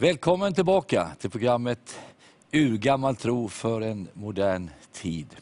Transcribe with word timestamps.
Välkommen 0.00 0.54
tillbaka 0.54 1.10
till 1.18 1.30
programmet 1.30 2.00
Urgammal 2.52 3.16
tro 3.16 3.48
för 3.48 3.80
en 3.80 4.08
modern 4.12 4.70
tid. 4.92 5.36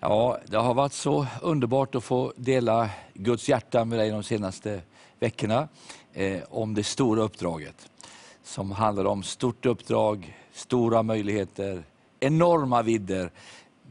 Ja, 0.00 0.38
det 0.46 0.56
har 0.56 0.74
varit 0.74 0.92
så 0.92 1.26
underbart 1.42 1.94
att 1.94 2.04
få 2.04 2.32
dela 2.36 2.90
Guds 3.14 3.48
hjärta 3.48 3.84
med 3.84 3.98
dig 3.98 4.10
de 4.10 4.22
senaste 4.22 4.80
veckorna 5.18 5.68
eh, 6.12 6.42
om 6.50 6.74
det 6.74 6.84
stora 6.84 7.22
uppdraget. 7.22 7.90
Som 8.42 8.70
handlar 8.70 9.04
om 9.04 9.22
stort 9.22 9.66
uppdrag, 9.66 10.36
stora 10.52 11.02
möjligheter, 11.02 11.82
enorma 12.20 12.82
vidder, 12.82 13.30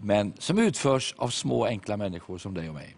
men 0.02 0.34
som 0.40 0.58
utförs 0.58 1.16
av 1.18 1.30
små 1.30 1.66
enkla 1.66 1.98
människor 1.98 2.38
som 2.38 2.54
dig 2.54 2.68
och 2.68 2.76
mig. 2.76 2.97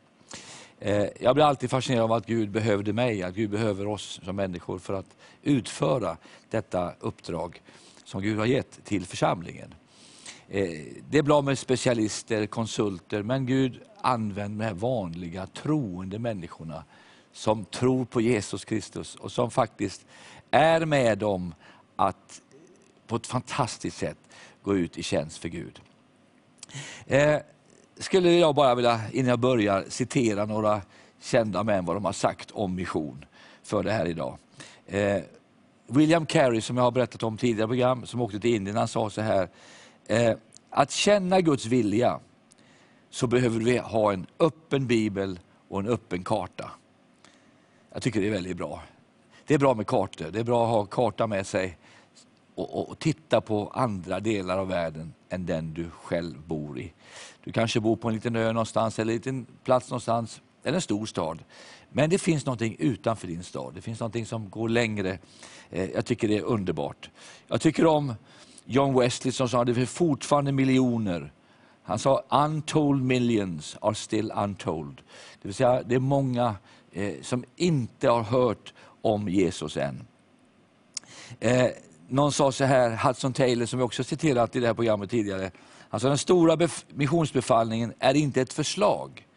Eh, 0.81 1.07
jag 1.19 1.35
blir 1.35 1.45
alltid 1.45 1.69
fascinerad 1.69 2.03
av 2.03 2.11
att 2.11 2.25
Gud 2.25 2.51
behövde 2.51 2.93
mig, 2.93 3.23
att 3.23 3.35
Gud 3.35 3.49
behöver 3.49 3.87
oss 3.87 4.19
som 4.23 4.35
människor 4.35 4.79
för 4.79 4.93
att 4.93 5.17
utföra 5.43 6.17
detta 6.49 6.93
uppdrag 6.99 7.61
som 8.03 8.21
Gud 8.21 8.37
har 8.37 8.45
gett 8.45 8.85
till 8.85 9.05
församlingen. 9.05 9.73
Eh, 10.47 10.69
det 11.09 11.17
är 11.17 11.23
bra 11.23 11.41
med 11.41 11.59
specialister, 11.59 12.45
konsulter, 12.45 13.23
men 13.23 13.45
Gud 13.45 13.81
använder 14.01 14.57
de 14.57 14.65
här 14.65 14.73
vanliga 14.73 15.47
troende 15.47 16.19
människorna 16.19 16.83
som 17.31 17.65
tror 17.65 18.05
på 18.05 18.21
Jesus 18.21 18.65
Kristus 18.65 19.15
och 19.15 19.31
som 19.31 19.51
faktiskt 19.51 20.05
är 20.51 20.85
med 20.85 21.23
om 21.23 21.53
att 21.95 22.41
på 23.07 23.15
ett 23.15 23.27
fantastiskt 23.27 23.97
sätt 23.97 24.17
gå 24.63 24.77
ut 24.77 24.97
i 24.97 25.03
tjänst 25.03 25.37
för 25.37 25.49
Gud. 25.49 25.81
Eh, 27.05 27.39
skulle 27.99 28.31
jag 28.31 28.55
bara 28.55 28.75
vilja, 28.75 29.01
innan 29.13 29.29
jag 29.29 29.39
börjar, 29.39 29.85
citera 29.87 30.45
några 30.45 30.81
kända 31.21 31.63
män, 31.63 31.85
vad 31.85 31.95
de 31.95 32.05
har 32.05 32.13
sagt 32.13 32.51
om 32.51 32.75
mission 32.75 33.25
för 33.63 33.83
det 33.83 33.91
här 33.91 34.05
idag. 34.05 34.37
Eh, 34.87 35.21
William 35.87 36.25
Carey, 36.25 36.61
som 36.61 36.77
jag 36.77 36.83
har 36.83 36.91
berättat 36.91 37.23
om 37.23 37.37
tidigare 37.37 37.67
program, 37.67 38.05
som 38.05 38.21
åkte 38.21 38.39
till 38.39 38.55
Indien, 38.55 38.77
han 38.77 38.87
sa 38.87 39.09
så 39.09 39.21
här, 39.21 39.49
eh, 40.07 40.33
att 40.69 40.91
känna 40.91 41.41
Guds 41.41 41.65
vilja, 41.65 42.19
så 43.09 43.27
behöver 43.27 43.59
vi 43.59 43.77
ha 43.77 44.13
en 44.13 44.25
öppen 44.39 44.87
bibel 44.87 45.39
och 45.69 45.79
en 45.79 45.87
öppen 45.87 46.23
karta. 46.23 46.71
Jag 47.93 48.01
tycker 48.03 48.21
det 48.21 48.27
är 48.27 48.31
väldigt 48.31 48.57
bra. 48.57 48.83
Det 49.45 49.53
är 49.53 49.59
bra 49.59 49.73
med 49.73 49.87
kartor, 49.87 50.31
det 50.31 50.39
är 50.39 50.43
bra 50.43 50.63
att 50.63 50.71
ha 50.71 50.85
karta 50.85 51.27
med 51.27 51.47
sig 51.47 51.77
och, 52.59 52.79
och, 52.79 52.89
och 52.89 52.99
titta 52.99 53.41
på 53.41 53.71
andra 53.73 54.19
delar 54.19 54.57
av 54.57 54.67
världen 54.67 55.13
än 55.29 55.45
den 55.45 55.73
du 55.73 55.89
själv 55.89 56.41
bor 56.47 56.79
i. 56.79 56.93
Du 57.43 57.51
kanske 57.51 57.79
bor 57.79 57.95
på 57.95 58.07
en 58.07 58.13
liten 58.13 58.35
ö 58.35 58.53
någonstans, 58.53 58.99
eller 58.99 59.13
en 59.13 59.17
liten 59.17 59.45
plats 59.63 59.89
någonstans, 59.89 60.41
eller 60.63 60.75
en 60.75 60.81
stor 60.81 61.05
stad. 61.05 61.43
Men 61.91 62.09
det 62.09 62.17
finns 62.17 62.45
någonting 62.45 62.75
utanför 62.79 63.27
din 63.27 63.43
stad, 63.43 63.73
det 63.75 63.81
finns 63.81 63.99
någonting 63.99 64.25
som 64.25 64.49
går 64.49 64.69
längre. 64.69 65.17
Eh, 65.69 65.89
jag 65.89 66.05
tycker 66.05 66.27
det 66.27 66.37
är 66.37 66.43
underbart. 66.43 67.09
Jag 67.47 67.61
tycker 67.61 67.85
om 67.85 68.13
John 68.65 68.99
Wesley 68.99 69.31
som 69.31 69.49
sa 69.49 69.61
att 69.61 69.67
det 69.67 69.75
finns 69.75 69.89
fortfarande 69.89 70.51
miljoner. 70.51 71.33
Han 71.83 71.99
sa 71.99 72.23
untold 72.29 73.03
millions 73.03 73.77
are 73.81 73.95
still 73.95 74.31
untold. 74.35 75.01
Det 75.41 75.47
vill 75.47 75.55
säga 75.55 75.83
det 75.83 75.95
är 75.95 75.99
många 75.99 76.55
eh, 76.91 77.21
som 77.21 77.43
inte 77.55 78.09
har 78.09 78.23
hört 78.23 78.73
om 79.01 79.29
Jesus 79.29 79.77
än. 79.77 80.07
Eh, 81.39 81.69
någon 82.11 82.31
sa 82.31 82.51
så 82.51 82.63
här, 82.63 83.07
Hudson 83.07 83.33
Taylor 83.33 83.65
som 83.65 83.79
vi 83.79 83.85
också 83.85 84.03
citerat 84.03 84.55
i 84.55 84.59
det 84.59 84.67
här 84.67 84.73
programmet 84.73 85.09
tidigare. 85.09 85.51
Alltså 85.89 86.07
den 86.07 86.17
stora 86.17 86.69
missionsbefallningen 86.93 87.93
är 87.99 88.13
inte 88.13 88.41
ett 88.41 88.53
förslag. 88.53 89.27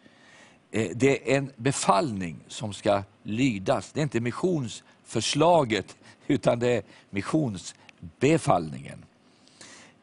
Eh, 0.71 0.91
det 0.95 1.31
är 1.31 1.37
en 1.37 1.51
befallning 1.55 2.39
som 2.47 2.73
ska 2.73 3.03
lydas. 3.23 3.91
Det 3.91 3.99
är 3.99 4.03
inte 4.03 4.19
missionsförslaget 4.19 5.95
utan 6.27 6.59
det 6.59 6.67
är 6.67 6.83
missionsbefallningen. 7.09 9.05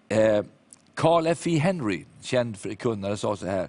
Eh, 0.08 0.44
Carl 0.94 1.26
F. 1.26 1.46
E. 1.46 1.58
Henry, 1.58 2.04
känd 2.20 2.56
förkunnare, 2.56 3.16
sa 3.16 3.36
så 3.36 3.46
här. 3.46 3.68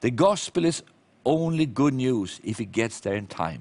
The 0.00 0.10
gospel 0.10 0.64
is 0.64 0.82
only 1.22 1.66
good 1.66 1.94
news 1.94 2.40
if 2.44 2.60
it 2.60 2.76
gets 2.76 3.00
there 3.00 3.18
in 3.18 3.26
time. 3.26 3.60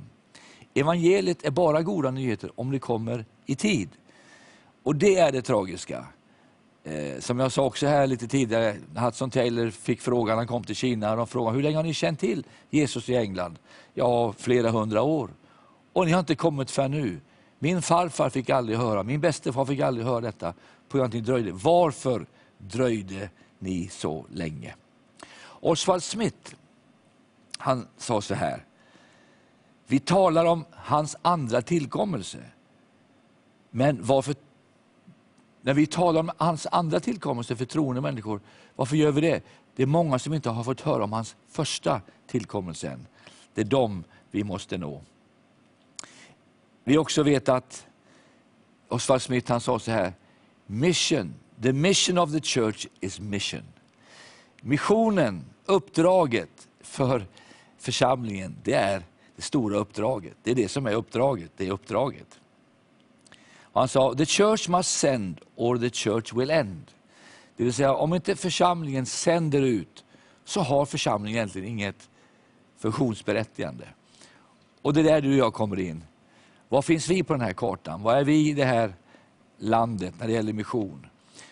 Evangeliet 0.74 1.46
är 1.46 1.52
bara 1.52 1.82
goda 1.82 2.12
nyheter 2.12 2.52
om 2.56 2.72
det 2.72 2.80
kommer 2.80 3.26
i 3.46 3.56
tid. 3.56 3.90
Och 4.88 4.96
det 4.96 5.16
är 5.16 5.32
det 5.32 5.42
tragiska. 5.42 6.06
Eh, 6.84 7.20
som 7.20 7.40
jag 7.40 7.52
sa 7.52 7.66
också 7.66 7.88
här 7.88 8.08
lite 8.08 8.28
tidigare, 8.28 8.78
Hudson 8.96 9.30
Taylor 9.30 9.70
fick 9.70 10.02
frågan, 10.02 10.38
han 10.38 10.48
kom 10.48 10.64
till 10.64 10.76
Kina, 10.76 11.12
och 11.12 11.18
de 11.18 11.28
frågade 11.28 11.56
hur 11.56 11.64
länge 11.64 11.76
har 11.76 11.84
ni 11.84 11.94
känt 11.94 12.20
till 12.20 12.46
Jesus 12.70 13.10
i 13.10 13.16
England? 13.16 13.60
Ja, 13.94 14.34
flera 14.38 14.72
hundra 14.72 15.02
år. 15.02 15.30
Och 15.94 16.06
ni 16.06 16.12
har 16.12 16.20
inte 16.20 16.36
kommit 16.36 16.72
för 16.72 16.88
nu. 16.88 17.20
Min 17.60 17.82
farfar 17.82 18.30
fick 18.30 18.50
aldrig 18.50 18.78
höra, 18.78 19.04
min 19.04 19.22
bäste 19.22 19.54
far 19.54 19.66
fick 19.66 19.80
aldrig 19.80 20.06
höra 20.06 20.22
detta 20.22 20.54
på 20.90 20.98
grund 20.98 21.04
av 21.04 21.08
att 21.08 21.14
ni 21.14 21.22
dröjde. 21.22 21.52
Varför 21.52 22.26
dröjde 22.58 23.30
ni 23.60 23.88
så 23.88 24.26
länge? 24.30 24.76
Oswald 25.46 26.04
Smith, 26.04 26.54
han 27.58 27.88
sa 27.98 28.22
så 28.22 28.34
här. 28.34 28.66
Vi 29.88 30.00
talar 30.00 30.46
om 30.46 30.66
hans 30.72 31.16
andra 31.22 31.62
tillkommelse. 31.62 32.40
Men 33.72 34.00
varför, 34.02 34.36
när 35.68 35.74
vi 35.74 35.86
talar 35.86 36.20
om 36.20 36.32
hans 36.38 36.68
andra 36.72 37.00
tillkommelse 37.00 37.56
för 37.56 37.66
troende 37.66 38.02
människor, 38.02 38.42
varför 38.76 38.96
gör 38.96 39.12
vi 39.12 39.22
det? 39.22 39.44
Det 39.76 39.84
är 39.84 39.88
många 39.88 40.20
som 40.20 40.34
inte 40.34 40.50
har 40.50 40.64
fått 40.64 40.82
höra 40.82 41.04
om 41.04 41.14
hans 41.14 41.36
första 41.50 42.02
tillkommelse 42.28 42.90
än. 42.90 43.08
Det 43.54 43.62
är 43.62 43.66
dem 43.66 44.04
vi 44.32 44.44
måste 44.44 44.78
nå. 44.78 45.02
Vi 46.84 46.98
också 46.98 47.24
vet 47.24 47.50
att 47.50 47.88
Oswald 48.88 49.22
Smith 49.22 49.52
han 49.52 49.62
sa 49.62 49.80
så 49.80 49.92
här, 49.92 50.14
mission, 50.66 51.34
the 51.62 51.74
mission 51.74 52.18
of 52.18 52.32
the 52.32 52.42
church 52.42 52.88
is 53.00 53.20
mission. 53.20 53.64
Missionen, 54.62 55.46
uppdraget 55.66 56.68
för 56.82 57.26
församlingen, 57.78 58.56
det 58.64 58.74
är 58.74 59.04
det 59.36 59.42
stora 59.42 59.78
uppdraget. 59.78 60.38
Det 60.44 60.52
är 60.52 60.56
det 60.56 60.68
som 60.68 60.86
är 60.86 60.94
uppdraget, 60.94 61.52
det 61.58 61.68
är 61.68 61.72
uppdraget. 61.72 62.40
Han 63.78 63.88
sa, 63.88 64.16
the 64.16 64.26
church 64.26 64.70
must 64.70 65.00
send 65.00 65.42
or 65.56 65.78
the 65.78 65.90
church 65.90 66.34
will 66.34 66.50
end. 66.50 66.92
Det 67.58 67.64
vill 67.64 67.74
säga, 67.74 67.94
om 67.94 68.14
inte 68.14 68.36
församlingen 68.36 69.06
sänder 69.06 69.62
ut, 69.62 70.04
så 70.46 70.62
har 70.62 70.86
församlingen 70.86 71.38
egentligen 71.38 71.68
inget 71.68 72.10
funktionsberättigande. 72.78 73.86
Och 74.82 74.94
det 74.94 75.00
är 75.00 75.04
där 75.04 75.22
du 75.22 75.30
och 75.30 75.38
jag 75.38 75.54
kommer 75.54 75.80
in. 75.80 76.04
Var 76.70 76.82
finns 76.82 77.10
vi 77.10 77.24
på 77.24 77.34
den 77.34 77.42
här 77.42 77.54
kartan? 77.54 78.04
Var 78.04 78.16
är 78.16 78.24
vi 78.24 78.50
i 78.50 78.54
det 78.54 78.66
här 78.66 78.94
landet 79.58 80.14
när 80.20 80.28
det 80.28 80.34
gäller 80.34 80.54
mission? 80.54 81.08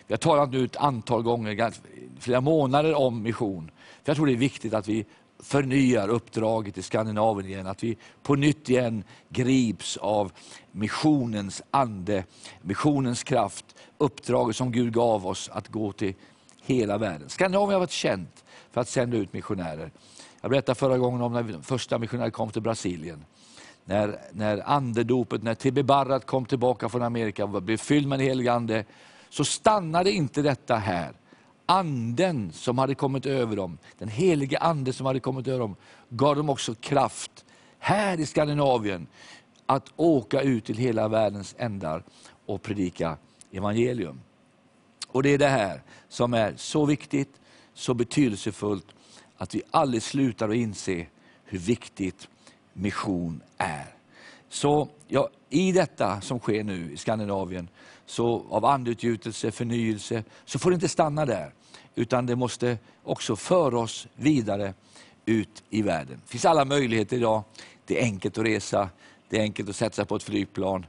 Vi 0.06 0.12
har 0.12 0.18
talat 0.18 0.50
nu 0.50 0.64
ett 0.64 0.76
antal 0.76 1.22
gånger, 1.22 1.72
flera 2.18 2.40
månader 2.40 2.94
om 2.94 3.22
mission. 3.22 3.70
För 3.76 4.10
jag 4.10 4.16
tror 4.16 4.26
det 4.26 4.32
är 4.32 4.36
viktigt 4.36 4.74
att 4.74 4.88
vi 4.88 5.04
förnyar 5.38 6.08
uppdraget 6.08 6.78
i 6.78 6.82
Skandinavien 6.82 7.50
igen, 7.50 7.66
att 7.66 7.82
vi 7.82 7.96
på 8.22 8.34
nytt 8.34 8.68
igen 8.68 9.04
grips 9.28 9.96
av 9.96 10.32
missionens 10.72 11.62
ande, 11.70 12.24
missionens 12.62 13.24
kraft, 13.24 13.64
uppdraget 13.98 14.56
som 14.56 14.72
Gud 14.72 14.92
gav 14.92 15.26
oss 15.26 15.50
att 15.52 15.68
gå 15.68 15.92
till 15.92 16.14
hela 16.62 16.98
världen. 16.98 17.28
Skandinavien 17.28 17.72
har 17.72 17.80
varit 17.80 17.90
känt 17.90 18.44
för 18.70 18.80
att 18.80 18.88
sända 18.88 19.16
ut 19.16 19.32
missionärer. 19.32 19.90
Jag 20.40 20.50
berättade 20.50 20.78
förra 20.78 20.98
gången 20.98 21.22
om 21.22 21.32
när 21.32 21.62
första 21.62 21.98
missionären 21.98 22.30
kom 22.30 22.50
till 22.50 22.62
Brasilien. 22.62 23.24
När, 23.84 24.18
när 24.32 24.68
andedopet, 24.68 25.42
när 25.42 25.54
Tibbe 25.54 25.82
Barrat 25.82 26.26
kom 26.26 26.44
tillbaka 26.44 26.88
från 26.88 27.02
Amerika 27.02 27.44
och 27.44 27.62
blev 27.62 27.76
fylld 27.76 28.08
med 28.08 28.18
den 28.18 28.26
helige 28.26 28.52
Ande, 28.52 28.84
så 29.30 29.44
stannade 29.44 30.12
inte 30.12 30.42
detta 30.42 30.76
här 30.76 31.12
anden 31.66 32.52
som 32.52 32.78
hade 32.78 32.94
kommit 32.94 33.26
över 33.26 33.56
dem, 33.56 33.78
den 33.98 34.08
helige 34.08 34.58
ande 34.58 34.92
som 34.92 35.06
hade 35.06 35.20
kommit 35.20 35.48
över 35.48 35.58
dem, 35.58 35.76
gav 36.08 36.36
dem 36.36 36.50
också 36.50 36.74
kraft 36.74 37.44
här 37.78 38.20
i 38.20 38.26
Skandinavien 38.26 39.06
att 39.66 39.92
åka 39.96 40.40
ut 40.40 40.64
till 40.64 40.76
hela 40.76 41.08
världens 41.08 41.54
ändar 41.58 42.02
och 42.46 42.62
predika 42.62 43.16
evangelium. 43.52 44.20
Och 45.08 45.22
Det 45.22 45.28
är 45.28 45.38
det 45.38 45.48
här 45.48 45.82
som 46.08 46.34
är 46.34 46.54
så 46.56 46.86
viktigt, 46.86 47.40
så 47.74 47.94
betydelsefullt, 47.94 48.86
att 49.36 49.54
vi 49.54 49.62
aldrig 49.70 50.02
slutar 50.02 50.48
att 50.48 50.54
inse 50.54 51.06
hur 51.44 51.58
viktigt 51.58 52.28
mission 52.72 53.42
är. 53.56 53.86
Så 54.48 54.88
ja, 55.08 55.28
i 55.50 55.72
detta 55.72 56.20
som 56.20 56.38
sker 56.38 56.64
nu 56.64 56.92
i 56.92 56.96
Skandinavien, 56.96 57.68
så 58.06 58.46
av 58.50 58.64
andeutgjutelse, 58.64 59.50
förnyelse, 59.50 60.24
så 60.44 60.58
får 60.58 60.70
det 60.70 60.74
inte 60.74 60.88
stanna 60.88 61.26
där. 61.26 61.52
Utan 61.98 62.26
det 62.26 62.36
måste 62.36 62.78
också 63.04 63.36
föra 63.36 63.78
oss 63.78 64.06
vidare 64.14 64.74
ut 65.24 65.64
i 65.70 65.82
världen. 65.82 66.20
Det 66.24 66.30
finns 66.30 66.44
alla 66.44 66.64
möjligheter 66.64 67.16
idag. 67.16 67.42
Det 67.86 68.00
är 68.00 68.04
enkelt 68.04 68.38
att 68.38 68.44
resa, 68.44 68.88
det 69.28 69.38
är 69.38 69.42
enkelt 69.42 69.68
att 69.68 69.76
sätta 69.76 69.94
sig 69.94 70.06
på 70.06 70.16
ett 70.16 70.22
flygplan 70.22 70.86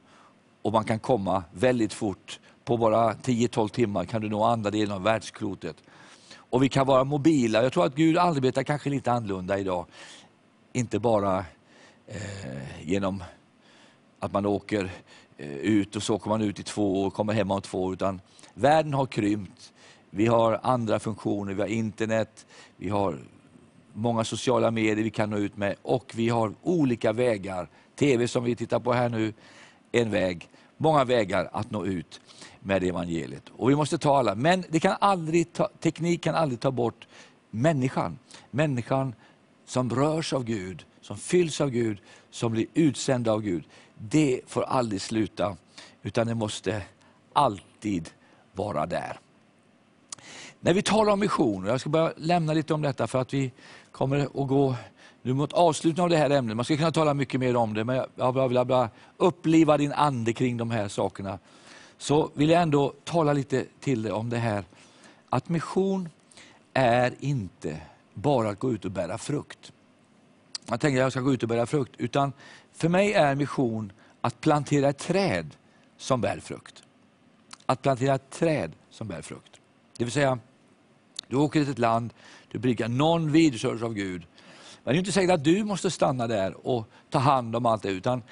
och 0.62 0.74
man 0.74 0.84
kan 0.84 1.00
komma 1.00 1.44
väldigt 1.54 1.94
fort. 1.94 2.40
På 2.64 2.78
bara 2.78 3.14
10-12 3.14 3.68
timmar 3.68 4.06
kan 4.06 4.22
du 4.22 4.30
nå 4.30 4.44
andra 4.44 4.72
delen 4.72 4.96
av 4.96 5.04
världsklotet. 5.04 5.76
Och 6.36 6.64
vi 6.64 6.70
kan 6.70 6.88
vara 6.88 7.04
mobila. 7.04 7.64
Jag 7.64 7.74
tror 7.74 7.86
att 7.86 7.96
Gud 7.96 8.18
arbetar 8.18 8.64
kanske 8.64 8.90
lite 8.90 9.12
annorlunda 9.12 9.60
idag. 9.60 9.86
Inte 10.74 11.00
bara 11.00 11.46
eh, 12.08 12.88
genom 12.90 13.24
att 14.20 14.32
man 14.32 14.46
åker 14.46 14.92
eh, 15.38 15.52
ut 15.52 15.96
och 15.96 16.04
så 16.04 16.20
kommer 16.20 16.38
man 16.38 16.48
ut 16.48 16.60
i 16.60 16.64
två 16.64 17.04
år, 17.04 17.10
kommer 17.10 17.34
hem 17.34 17.52
om 17.52 17.62
två 17.62 17.84
år. 17.84 17.94
Utan 17.94 18.22
världen 18.54 18.94
har 18.94 19.06
krympt. 19.06 19.74
Vi 20.18 20.28
har 20.28 20.60
andra 20.64 21.00
funktioner, 21.00 21.54
vi 21.54 21.62
har 21.62 21.68
internet, 21.68 22.46
vi 22.78 22.90
har 22.90 23.20
många 23.94 24.24
sociala 24.24 24.72
medier 24.72 25.04
vi 25.04 25.10
kan 25.10 25.30
nå 25.30 25.38
ut 25.38 25.58
med 25.58 25.76
och 25.82 26.12
vi 26.16 26.30
har 26.30 26.54
olika 26.64 27.14
vägar. 27.14 27.70
TV 27.96 28.28
som 28.28 28.44
vi 28.44 28.56
tittar 28.56 28.80
på 28.80 28.94
här 28.94 29.10
nu, 29.10 29.34
en 29.92 30.12
väg. 30.12 30.50
Många 30.78 31.04
vägar 31.04 31.50
att 31.54 31.72
nå 31.72 31.86
ut 31.86 32.22
med 32.60 32.84
evangeliet. 32.84 33.44
Och 33.58 33.70
vi 33.70 33.76
måste 33.76 33.98
ta 33.98 34.18
alla. 34.18 34.36
Men 34.36 34.64
det 34.70 34.80
kan 34.80 34.96
aldrig 35.00 35.54
ta, 35.54 35.70
teknik 35.80 36.24
kan 36.24 36.36
aldrig 36.36 36.60
ta 36.60 36.72
bort 36.72 37.08
människan. 37.52 38.20
Människan 38.52 39.16
som 39.66 39.90
rörs 39.90 40.34
av 40.34 40.44
Gud, 40.44 40.86
som 41.02 41.18
fylls 41.18 41.62
av 41.62 41.70
Gud, 41.70 41.98
som 42.30 42.52
blir 42.52 42.66
utsänd 42.74 43.28
av 43.28 43.42
Gud. 43.42 43.64
Det 43.98 44.42
får 44.48 44.64
aldrig 44.64 45.02
sluta, 45.02 45.58
utan 46.04 46.28
det 46.28 46.36
måste 46.36 46.82
alltid 47.34 48.10
vara 48.54 48.86
där. 48.86 49.20
När 50.68 50.74
vi 50.74 50.82
talar 50.82 51.14
om 51.14 51.20
mission, 51.20 51.66
jag 51.66 51.80
ska 51.80 51.90
bara 51.90 52.14
lämna 52.18 52.54
lite 52.54 52.74
om 52.74 52.82
detta 52.82 53.08
för 53.08 53.22
att 53.22 53.34
vi 53.34 53.52
kommer 53.92 54.20
att 54.20 54.48
gå 54.48 54.76
nu 55.22 55.34
mot 55.34 55.54
avslutningen 55.54 56.04
av 56.04 56.10
det 56.10 56.18
här 56.18 56.30
ämnet. 56.30 56.56
Man 56.56 56.66
ska 56.66 56.78
kunna 56.78 56.92
tala 56.92 57.14
mycket 57.14 57.40
mer 57.40 57.56
om 57.56 57.74
det, 57.74 57.84
men 57.84 58.06
jag 58.16 58.50
vill 58.50 58.66
bara 58.66 58.90
uppliva 59.18 59.78
din 59.78 59.94
ande 59.94 60.34
kring 60.34 60.58
de 60.58 60.72
här 60.72 60.88
sakerna. 60.88 61.40
Så 61.98 62.30
vill 62.34 62.50
jag 62.50 62.62
ändå 62.62 62.94
tala 63.04 63.34
lite 63.34 63.66
till 63.80 64.02
dig 64.02 64.12
om 64.12 64.30
det 64.30 64.38
här 64.38 64.64
att 65.30 65.50
mission 65.50 66.10
är 66.74 67.14
inte 67.20 67.82
bara 68.14 68.50
att 68.50 68.60
gå 68.60 68.72
ut 68.72 68.86
och 68.86 68.92
bära 68.92 69.18
frukt. 69.18 69.72
Jag 70.70 70.80
tänker 70.80 70.98
att 71.00 71.04
jag 71.04 71.12
ska 71.12 71.22
gå 71.22 71.34
ut 71.34 71.44
och 71.44 71.50
bära 71.50 71.66
frukt, 71.66 71.92
utan 71.98 72.34
för 72.74 72.90
mig 72.90 73.14
är 73.14 73.36
mission 73.36 73.92
att 74.22 74.42
plantera 74.42 74.90
ett 74.90 74.98
träd 74.98 75.56
som 75.98 76.22
bär 76.22 76.40
frukt. 76.40 76.84
Att 77.66 77.82
plantera 77.82 78.16
ett 78.16 78.30
träd 78.30 78.72
som 78.90 79.08
bär 79.08 79.22
frukt. 79.22 79.52
Det 79.98 80.04
vill 80.04 80.14
säga, 80.14 80.40
du 81.28 81.36
åker 81.36 81.62
till 81.64 81.72
ett 81.72 81.80
land, 81.80 82.14
du 82.52 82.60
predikar, 82.60 82.88
någon 82.88 83.32
vidrörelse 83.32 83.86
av 83.86 83.94
Gud. 83.94 84.26
Men 84.84 84.94
det 84.94 84.98
är 84.98 85.00
inte 85.00 85.12
säkert 85.12 85.32
att 85.32 85.44
du 85.44 85.64
måste 85.64 85.92
stanna 85.92 86.28
där 86.28 86.68
och 86.68 86.90
ta 87.10 87.20
hand 87.20 87.56
om 87.56 87.66
allt 87.66 87.84
det, 87.84 87.90
utan 87.90 88.24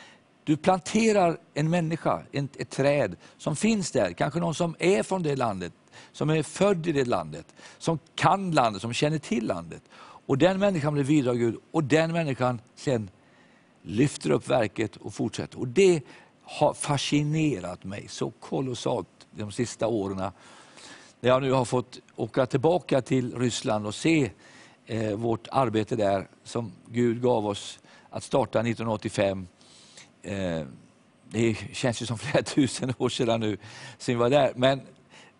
du 0.43 0.57
planterar 0.57 1.37
en 1.53 1.69
människa, 1.69 2.23
ett, 2.31 2.55
ett 2.55 2.69
träd 2.69 3.15
som 3.37 3.55
finns 3.55 3.91
där, 3.91 4.11
kanske 4.11 4.39
någon 4.39 4.55
som 4.55 4.75
är 4.79 5.03
från 5.03 5.23
det 5.23 5.35
landet, 5.35 5.73
som 6.11 6.29
är 6.29 6.43
född 6.43 6.87
i 6.87 6.91
det 6.91 7.05
landet, 7.05 7.45
som 7.77 7.99
kan 8.15 8.51
landet, 8.51 8.81
som 8.81 8.93
känner 8.93 9.17
till 9.17 9.47
landet. 9.47 9.81
Och 10.27 10.37
den 10.37 10.59
människan 10.59 10.93
blir 10.93 11.03
vidare 11.03 11.31
av 11.31 11.37
Gud 11.37 11.55
och 11.71 11.83
den 11.83 12.11
människan 12.11 12.61
sen 12.75 13.09
lyfter 13.81 14.29
upp 14.29 14.49
verket 14.49 14.95
och 14.95 15.13
fortsätter. 15.13 15.59
Och 15.59 15.67
Det 15.67 16.01
har 16.43 16.73
fascinerat 16.73 17.83
mig 17.83 18.07
så 18.09 18.31
kolossalt 18.31 19.07
de 19.31 19.51
sista 19.51 19.87
åren. 19.87 20.31
När 21.25 21.31
jag 21.31 21.41
nu 21.41 21.51
har 21.51 21.65
fått 21.65 21.99
åka 22.15 22.45
tillbaka 22.45 23.01
till 23.01 23.35
Ryssland 23.37 23.87
och 23.87 23.95
se 23.95 24.31
eh, 24.85 25.11
vårt 25.11 25.47
arbete 25.51 25.95
där 25.95 26.27
som 26.43 26.71
Gud 26.87 27.21
gav 27.21 27.47
oss 27.47 27.79
att 28.09 28.23
starta 28.23 28.59
1985. 28.59 29.47
Eh, 30.21 30.61
det 31.29 31.55
känns 31.73 32.01
ju 32.01 32.05
som 32.05 32.17
flera 32.17 32.43
tusen 32.43 32.93
år 32.97 33.09
sedan 33.09 33.39
nu 33.39 33.57
sedan 33.97 34.15
vi 34.15 34.19
var 34.19 34.29
där. 34.29 34.53
Men 34.55 34.81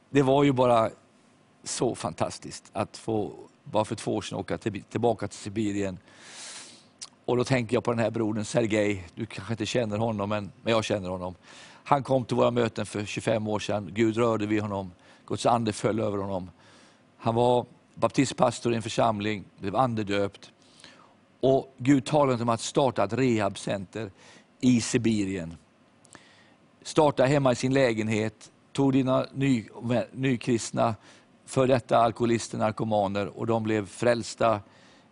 det 0.09 0.21
var 0.21 0.43
ju 0.43 0.51
bara 0.51 0.89
så 1.63 1.95
fantastiskt 1.95 2.69
att 2.73 2.97
få, 2.97 3.33
bara 3.63 3.85
för 3.85 3.95
två 3.95 4.15
år 4.15 4.21
sedan, 4.21 4.38
åka 4.38 4.57
till, 4.57 4.83
tillbaka 4.83 5.27
till 5.27 5.38
Sibirien. 5.38 5.97
Och 7.25 7.38
då 7.38 7.43
tänker 7.43 7.73
jag 7.73 7.83
på 7.83 7.91
den 7.91 7.99
här 7.99 8.11
brodern 8.11 8.45
Sergej, 8.45 9.07
du 9.15 9.25
kanske 9.25 9.53
inte 9.53 9.65
känner 9.65 9.97
honom, 9.97 10.29
men, 10.29 10.51
men 10.61 10.73
jag 10.73 10.83
känner 10.83 11.09
honom. 11.09 11.35
Han 11.83 12.03
kom 12.03 12.25
till 12.25 12.38
våra 12.38 12.51
möten 12.51 12.85
för 12.85 13.05
25 13.05 13.47
år 13.47 13.59
sedan, 13.59 13.89
Gud 13.93 14.17
rörde 14.17 14.45
vid 14.45 14.61
honom, 14.61 14.91
Guds 15.27 15.45
ande 15.45 15.74
föll 15.74 16.00
över 16.00 16.18
honom. 16.18 16.50
Han 17.18 17.36
var 17.36 17.66
baptistpastor 17.95 18.74
i 18.74 18.75
en 18.75 18.81
församling, 18.81 19.45
blev 19.60 19.75
andedöpt. 19.75 20.51
Och 21.39 21.75
Gud 21.77 22.06
talade 22.06 22.44
om 22.44 22.50
att 22.50 22.62
starta 22.62 23.04
ett 23.04 23.13
rehabcenter 23.13 24.12
i 24.60 24.81
Sibirien. 24.81 25.57
Starta 26.83 27.25
hemma 27.25 27.51
i 27.51 27.56
sin 27.56 27.74
lägenhet, 27.74 28.51
tog 28.72 28.94
dina 28.94 29.25
ny, 29.33 29.66
nykristna 30.12 30.95
för 31.45 31.68
detta 31.68 31.98
alkoholister, 31.98 32.57
narkomaner 32.57 33.38
och 33.39 33.48
de 33.48 33.63
blev 33.63 33.88
frälsta, 33.88 34.60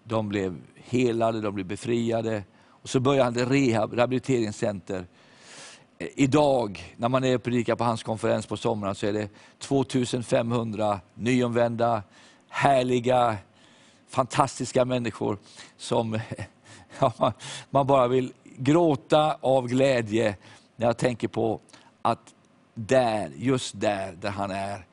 de 0.03 0.29
blev 0.29 0.61
helade, 0.75 1.41
de 1.41 1.55
blev 1.55 1.67
befriade. 1.67 2.43
Och 2.67 2.89
så 2.89 2.99
började 2.99 3.23
han 3.23 3.37
ett 3.37 3.51
rehab, 3.51 3.93
rehabiliteringscenter. 3.93 5.07
Eh, 6.03 6.09
idag, 6.15 6.93
när 6.97 7.09
man 7.09 7.23
är 7.23 7.35
och 7.35 7.43
predikar 7.43 7.75
på 7.75 7.83
hans 7.83 8.03
konferens 8.03 8.45
på 8.45 8.57
sommaren, 8.57 8.95
så 8.95 9.07
är 9.07 9.13
det 9.13 9.29
2500 9.59 10.99
nyomvända, 11.13 12.03
härliga, 12.49 13.37
fantastiska 14.09 14.85
människor 14.85 15.37
som 15.77 16.19
ja, 16.99 17.33
man 17.69 17.87
bara 17.87 18.07
vill 18.07 18.33
gråta 18.43 19.37
av 19.41 19.67
glädje 19.67 20.35
när 20.75 20.87
jag 20.87 20.97
tänker 20.97 21.27
på 21.27 21.59
att 22.01 22.33
där, 22.73 23.31
just 23.35 23.79
där, 23.79 24.11
där 24.11 24.29
han 24.29 24.51
är, 24.51 24.85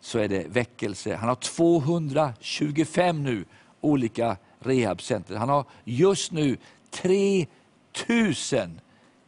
så 0.00 0.18
är 0.18 0.28
det 0.28 0.46
väckelse. 0.48 1.16
Han 1.16 1.28
har 1.28 1.36
225 1.36 3.22
nu 3.22 3.44
olika 3.80 4.36
rehabcenter. 4.58 5.36
Han 5.36 5.48
har 5.48 5.64
just 5.84 6.32
nu 6.32 6.56
3000 6.90 8.80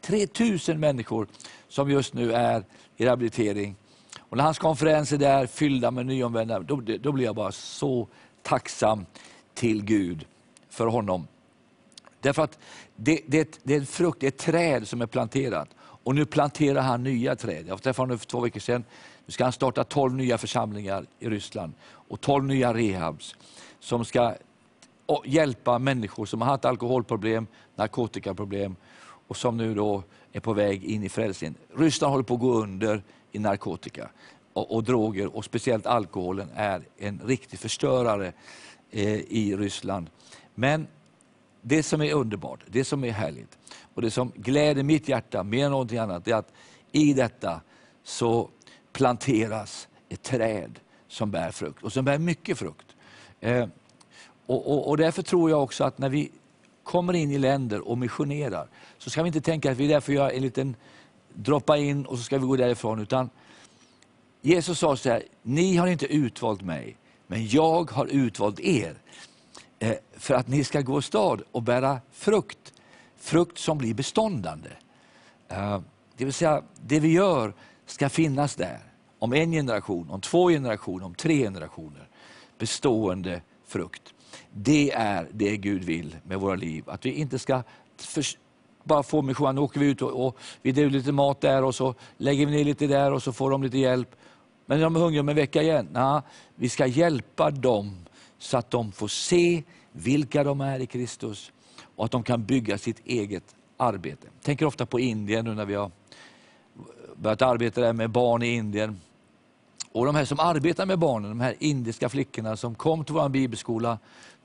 3000 0.08 0.80
människor 0.80 1.26
som 1.68 1.90
just 1.90 2.14
nu 2.14 2.32
är 2.32 2.64
i 2.96 3.04
rehabilitering. 3.04 3.76
Och 4.18 4.36
när 4.36 4.44
hans 4.44 4.58
konferens 4.58 5.12
är 5.12 5.18
där 5.18 5.46
fyllda 5.46 5.90
med 5.90 6.06
nyomvända, 6.06 6.60
då, 6.60 6.80
då 7.00 7.12
blir 7.12 7.24
jag 7.24 7.34
bara 7.34 7.52
så 7.52 8.08
tacksam 8.42 9.06
till 9.54 9.84
Gud 9.84 10.26
för 10.68 10.86
honom. 10.86 11.26
Därför 12.20 12.42
att 12.42 12.58
det, 12.96 13.20
det, 13.26 13.60
det 13.62 13.74
är 13.74 13.78
en 13.78 13.86
frukt, 13.86 14.20
det 14.20 14.26
är 14.26 14.28
ett 14.28 14.38
träd 14.38 14.88
som 14.88 15.02
är 15.02 15.06
planterat. 15.06 15.68
Och 15.80 16.14
nu 16.14 16.24
planterar 16.24 16.82
han 16.82 17.02
nya 17.02 17.36
träd. 17.36 17.64
Jag 17.68 17.82
träffade 17.82 18.02
honom 18.02 18.18
för 18.18 18.26
två 18.26 18.40
veckor 18.40 18.60
sedan. 18.60 18.84
Nu 19.26 19.32
ska 19.32 19.44
han 19.44 19.52
starta 19.52 19.84
12 19.84 20.14
nya 20.14 20.38
församlingar 20.38 21.06
i 21.18 21.28
Ryssland 21.28 21.72
och 21.84 22.20
12 22.20 22.44
nya 22.44 22.74
rehabs 22.74 23.34
som 23.80 24.04
ska 24.04 24.34
hjälpa 25.24 25.78
människor 25.78 26.26
som 26.26 26.40
har 26.40 26.48
haft 26.48 26.64
alkoholproblem, 26.64 27.46
narkotikaproblem 27.76 28.76
och 29.28 29.36
som 29.36 29.56
nu 29.56 29.74
då 29.74 30.02
är 30.32 30.40
på 30.40 30.52
väg 30.52 30.84
in 30.84 31.04
i 31.04 31.08
frälsningen. 31.08 31.54
Ryssland 31.76 32.10
håller 32.10 32.24
på 32.24 32.34
att 32.34 32.40
gå 32.40 32.52
under 32.52 33.02
i 33.32 33.38
narkotika 33.38 34.08
och, 34.52 34.74
och 34.74 34.84
droger 34.84 35.36
och 35.36 35.44
speciellt 35.44 35.86
alkoholen 35.86 36.50
är 36.54 36.82
en 36.96 37.20
riktig 37.24 37.58
förstörare 37.58 38.32
eh, 38.90 39.14
i 39.14 39.56
Ryssland. 39.56 40.10
Men 40.54 40.86
det 41.62 41.82
som 41.82 42.02
är 42.02 42.12
underbart, 42.12 42.60
det 42.66 42.84
som 42.84 43.04
är 43.04 43.10
härligt 43.10 43.58
och 43.94 44.02
det 44.02 44.10
som 44.10 44.32
gläder 44.36 44.82
mitt 44.82 45.08
hjärta 45.08 45.42
mer 45.42 45.64
än 45.64 45.70
någonting 45.70 45.98
annat, 45.98 46.28
är 46.28 46.34
att 46.34 46.52
i 46.92 47.12
detta 47.12 47.60
så 48.02 48.50
planteras 48.92 49.88
ett 50.08 50.22
träd 50.22 50.80
som 51.08 51.30
bär 51.30 51.50
frukt 51.50 51.82
och 51.82 51.92
som 51.92 52.04
bär 52.04 52.18
mycket 52.18 52.58
frukt. 52.58 52.96
Eh, 53.40 53.68
och, 54.46 54.72
och, 54.72 54.88
och, 54.88 54.96
Därför 54.96 55.22
tror 55.22 55.50
jag 55.50 55.62
också 55.62 55.84
att 55.84 55.98
när 55.98 56.08
vi 56.08 56.30
kommer 56.88 57.12
in 57.12 57.30
i 57.30 57.38
länder 57.38 57.88
och 57.88 57.98
missionerar, 57.98 58.68
så 58.98 59.10
ska 59.10 59.22
vi 59.22 59.26
inte 59.26 59.40
tänka 59.40 59.72
att 59.72 59.76
vi 59.76 59.84
är 59.84 59.88
där 59.88 60.00
för 60.00 60.12
att 60.12 60.16
göra 60.16 60.30
en 60.30 60.42
liten 60.42 60.76
droppa 61.34 61.76
in 61.76 62.06
och 62.06 62.18
så 62.18 62.24
ska 62.24 62.38
vi 62.38 62.46
gå 62.46 62.56
därifrån. 62.56 63.00
Utan 63.00 63.30
Jesus 64.42 64.78
sa 64.78 64.96
så 64.96 65.08
här, 65.08 65.22
ni 65.42 65.76
har 65.76 65.86
inte 65.86 66.06
utvalt 66.06 66.62
mig, 66.62 66.96
men 67.26 67.48
jag 67.48 67.90
har 67.90 68.06
utvalt 68.06 68.60
er. 68.60 68.94
Eh, 69.78 69.94
för 70.16 70.34
att 70.34 70.48
ni 70.48 70.64
ska 70.64 70.80
gå 70.80 71.02
stad 71.02 71.42
och 71.52 71.62
bära 71.62 72.00
frukt. 72.12 72.72
Frukt 73.16 73.58
som 73.58 73.78
blir 73.78 73.94
beståndande. 73.94 74.70
Eh, 75.48 75.80
det 76.16 76.24
vill 76.24 76.34
säga, 76.34 76.62
det 76.86 77.00
vi 77.00 77.12
gör 77.12 77.54
ska 77.86 78.08
finnas 78.08 78.54
där. 78.54 78.80
Om 79.18 79.32
en 79.32 79.52
generation, 79.52 80.10
om 80.10 80.20
två 80.20 80.48
generationer, 80.48 81.06
om 81.06 81.14
tre 81.14 81.36
generationer. 81.36 82.08
Bestående 82.58 83.42
frukt. 83.66 84.14
Det 84.52 84.90
är 84.90 85.28
det 85.32 85.56
Gud 85.56 85.84
vill 85.84 86.16
med 86.22 86.40
våra 86.40 86.54
liv. 86.54 86.84
Att 86.86 87.06
vi 87.06 87.12
inte 87.12 87.38
ska 87.38 87.62
för, 87.96 88.24
bara 88.84 89.02
få 89.02 89.22
mission. 89.22 89.54
Nu 89.54 89.60
åker 89.60 89.80
vi 89.80 89.86
ut 89.86 90.02
och, 90.02 90.26
och 90.26 90.36
vi 90.62 90.72
delar 90.72 90.90
lite 90.90 91.12
mat 91.12 91.40
där 91.40 91.64
och 91.64 91.74
så 91.74 91.94
lägger 92.16 92.46
vi 92.46 92.52
ner 92.52 92.64
lite 92.64 92.86
där 92.86 93.12
och 93.12 93.22
så 93.22 93.32
får 93.32 93.50
de 93.50 93.62
lite 93.62 93.78
hjälp. 93.78 94.16
Men 94.66 94.80
de 94.80 94.96
är 94.96 95.00
hungriga 95.00 95.20
om 95.20 95.28
en 95.28 95.36
vecka 95.36 95.62
igen. 95.62 95.88
Nah, 95.92 96.22
vi 96.54 96.68
ska 96.68 96.86
hjälpa 96.86 97.50
dem 97.50 97.96
så 98.38 98.56
att 98.56 98.70
de 98.70 98.92
får 98.92 99.08
se 99.08 99.62
vilka 99.92 100.44
de 100.44 100.60
är 100.60 100.80
i 100.80 100.86
Kristus 100.86 101.52
och 101.96 102.04
att 102.04 102.10
de 102.10 102.22
kan 102.22 102.44
bygga 102.44 102.78
sitt 102.78 103.06
eget 103.06 103.54
arbete. 103.76 104.26
Jag 104.34 104.42
tänker 104.42 104.66
ofta 104.66 104.86
på 104.86 105.00
Indien 105.00 105.44
nu 105.44 105.54
när 105.54 105.64
vi 105.64 105.74
har 105.74 105.90
börjat 107.16 107.42
arbeta 107.42 107.80
där 107.80 107.92
med 107.92 108.10
barn 108.10 108.42
i 108.42 108.54
Indien. 108.54 109.00
Och 109.92 110.06
De 110.06 110.14
här 110.14 110.24
som 110.24 110.40
arbetar 110.40 110.86
med 110.86 110.98
barnen, 110.98 111.30
de 111.30 111.40
här 111.40 111.54
indiska 111.58 112.08
flickorna 112.08 112.56
som 112.56 112.74
kom 112.74 113.04
till 113.04 113.14
vår 113.14 113.28
bibelskola, 113.28 113.98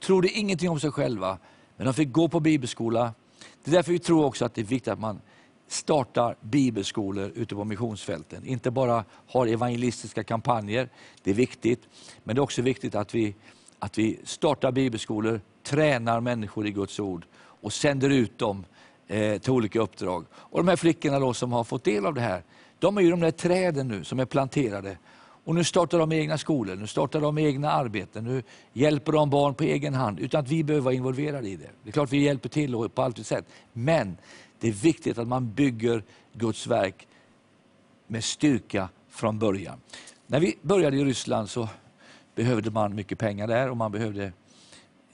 trodde 0.03 0.29
ingenting 0.29 0.69
om 0.69 0.79
sig 0.79 0.91
själva. 0.91 1.37
Men 1.77 1.85
de 1.85 1.93
fick 1.93 2.11
gå 2.11 2.27
på 2.27 2.39
bibelskola. 2.39 3.13
Det 3.63 3.71
är 3.71 3.75
därför 3.75 3.91
vi 3.91 3.99
tror 3.99 4.25
också 4.25 4.45
att 4.45 4.53
det 4.53 4.61
är 4.61 4.65
viktigt 4.65 4.93
att 4.93 4.99
man 4.99 5.21
startar 5.67 6.35
bibelskolor 6.41 7.31
ute 7.35 7.55
på 7.55 7.63
missionsfälten. 7.63 8.45
Inte 8.45 8.71
bara 8.71 9.05
har 9.27 9.47
evangelistiska 9.47 10.23
kampanjer, 10.23 10.89
det 11.23 11.31
är 11.31 11.35
viktigt, 11.35 11.87
men 12.23 12.35
det 12.35 12.39
är 12.39 12.43
också 12.43 12.61
viktigt 12.61 12.95
att 12.95 13.15
vi, 13.15 13.35
att 13.79 13.97
vi 13.97 14.19
startar 14.23 14.71
bibelskolor, 14.71 15.41
tränar 15.63 16.19
människor 16.19 16.67
i 16.67 16.71
Guds 16.71 16.99
ord 16.99 17.25
och 17.35 17.73
sänder 17.73 18.09
ut 18.09 18.37
dem 18.37 18.65
eh, 19.07 19.37
till 19.37 19.51
olika 19.51 19.79
uppdrag. 19.79 20.25
Och 20.33 20.59
De 20.59 20.67
här 20.67 20.75
flickorna 20.75 21.19
då 21.19 21.33
som 21.33 21.51
har 21.51 21.63
fått 21.63 21.83
del 21.83 22.05
av 22.05 22.13
det 22.13 22.21
här, 22.21 22.43
de 22.79 22.97
är 22.97 23.01
ju 23.01 23.09
de 23.09 23.19
där 23.19 23.31
träden 23.31 23.87
nu 23.87 24.03
som 24.03 24.19
är 24.19 24.25
planterade. 24.25 24.97
Och 25.45 25.55
nu 25.55 25.63
startar 25.63 25.99
de 25.99 26.11
egna 26.11 26.37
skolor, 26.37 26.75
nu 26.75 26.87
startar 26.87 27.21
de 27.21 27.37
egna 27.37 27.71
arbeten, 27.71 28.23
nu 28.23 28.43
hjälper 28.73 29.11
de 29.11 29.29
barn 29.29 29.55
på 29.55 29.63
egen 29.63 29.93
hand 29.93 30.19
utan 30.19 30.41
att 30.41 30.49
vi 30.49 30.63
behöver 30.63 30.83
vara 30.83 30.93
involverade 30.93 31.49
i 31.49 31.55
det. 31.55 31.69
Det 31.83 31.89
är 31.89 31.91
klart 31.91 32.11
vi 32.11 32.23
hjälper 32.23 32.49
till 32.49 32.89
på 32.89 33.01
allt 33.01 33.25
sätt, 33.25 33.45
men 33.73 34.17
det 34.59 34.67
är 34.67 34.71
viktigt 34.71 35.17
att 35.17 35.27
man 35.27 35.53
bygger 35.53 36.03
Guds 36.33 36.67
verk 36.67 37.07
med 38.07 38.23
styrka 38.23 38.89
från 39.09 39.39
början. 39.39 39.79
När 40.27 40.39
vi 40.39 40.57
började 40.61 40.97
i 40.97 41.05
Ryssland 41.05 41.49
så 41.49 41.69
behövde 42.35 42.71
man 42.71 42.95
mycket 42.95 43.19
pengar 43.19 43.47
där 43.47 43.69
och 43.69 43.77
man 43.77 43.91
behövde 43.91 44.31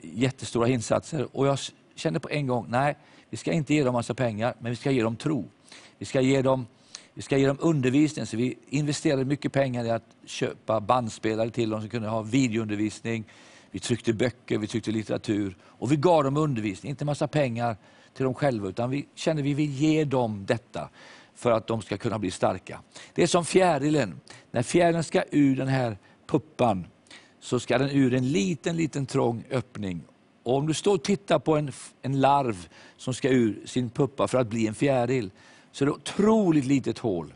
jättestora 0.01 0.67
insatser. 0.67 1.27
Och 1.31 1.47
jag 1.47 1.59
kände 1.95 2.19
på 2.19 2.29
en 2.29 2.47
gång, 2.47 2.65
nej, 2.69 2.97
vi 3.29 3.37
ska 3.37 3.51
inte 3.51 3.73
ge 3.73 3.83
dem 3.83 3.93
massa 3.93 4.13
pengar, 4.13 4.53
men 4.59 4.69
vi 4.69 4.75
ska 4.75 4.91
ge 4.91 5.03
dem 5.03 5.15
tro. 5.15 5.45
Vi 5.97 6.05
ska 6.05 6.21
ge 6.21 6.41
dem, 6.41 6.67
vi 7.19 7.23
ska 7.23 7.37
ge 7.37 7.47
dem 7.47 7.57
undervisning, 7.59 8.25
så 8.25 8.37
vi 8.37 8.57
investerade 8.69 9.25
mycket 9.25 9.53
pengar 9.53 9.85
i 9.85 9.89
att 9.89 10.15
köpa 10.25 10.81
bandspelare 10.81 11.49
till 11.49 11.69
dem 11.69 11.81
som 11.81 11.89
kunde 11.89 12.07
ha 12.07 12.21
videoundervisning. 12.21 13.25
Vi 13.71 13.79
tryckte 13.79 14.13
böcker, 14.13 14.57
vi 14.57 14.67
tryckte 14.67 14.91
litteratur 14.91 15.57
och 15.63 15.91
vi 15.91 15.95
gav 15.95 16.23
dem 16.23 16.37
undervisning, 16.37 16.89
inte 16.89 17.05
massa 17.05 17.27
pengar 17.27 17.77
till 18.13 18.23
dem 18.23 18.33
själva, 18.33 18.69
utan 18.69 18.89
vi 18.89 19.07
kände 19.15 19.41
att 19.41 19.45
vi 19.45 19.53
vill 19.53 19.71
ge 19.71 20.03
dem 20.03 20.45
detta 20.45 20.89
för 21.35 21.51
att 21.51 21.67
de 21.67 21.81
ska 21.81 21.97
kunna 21.97 22.19
bli 22.19 22.31
starka. 22.31 22.81
Det 23.13 23.23
är 23.23 23.27
som 23.27 23.45
fjärilen. 23.45 24.19
När 24.51 24.63
fjärilen 24.63 25.03
ska 25.03 25.23
ur 25.31 25.55
den 25.55 25.67
här 25.67 25.97
puppan 26.27 26.87
så 27.39 27.59
ska 27.59 27.77
den 27.77 27.89
ur 27.89 28.13
en 28.13 28.31
liten, 28.31 28.77
liten 28.77 29.05
trång 29.05 29.43
öppning. 29.51 30.01
Och 30.43 30.55
om 30.55 30.67
du 30.67 30.73
står 30.73 30.93
och 30.93 31.03
tittar 31.03 31.39
på 31.39 31.57
en, 31.57 31.71
en 32.01 32.21
larv 32.21 32.67
som 32.97 33.13
ska 33.13 33.29
ur 33.29 33.61
sin 33.65 33.89
puppa 33.89 34.27
för 34.27 34.37
att 34.37 34.47
bli 34.47 34.67
en 34.67 34.75
fjäril, 34.75 35.31
så 35.71 35.83
är 35.83 35.85
det 35.85 35.91
ett 35.91 35.97
otroligt 35.97 36.65
litet 36.65 36.99
hål. 36.99 37.33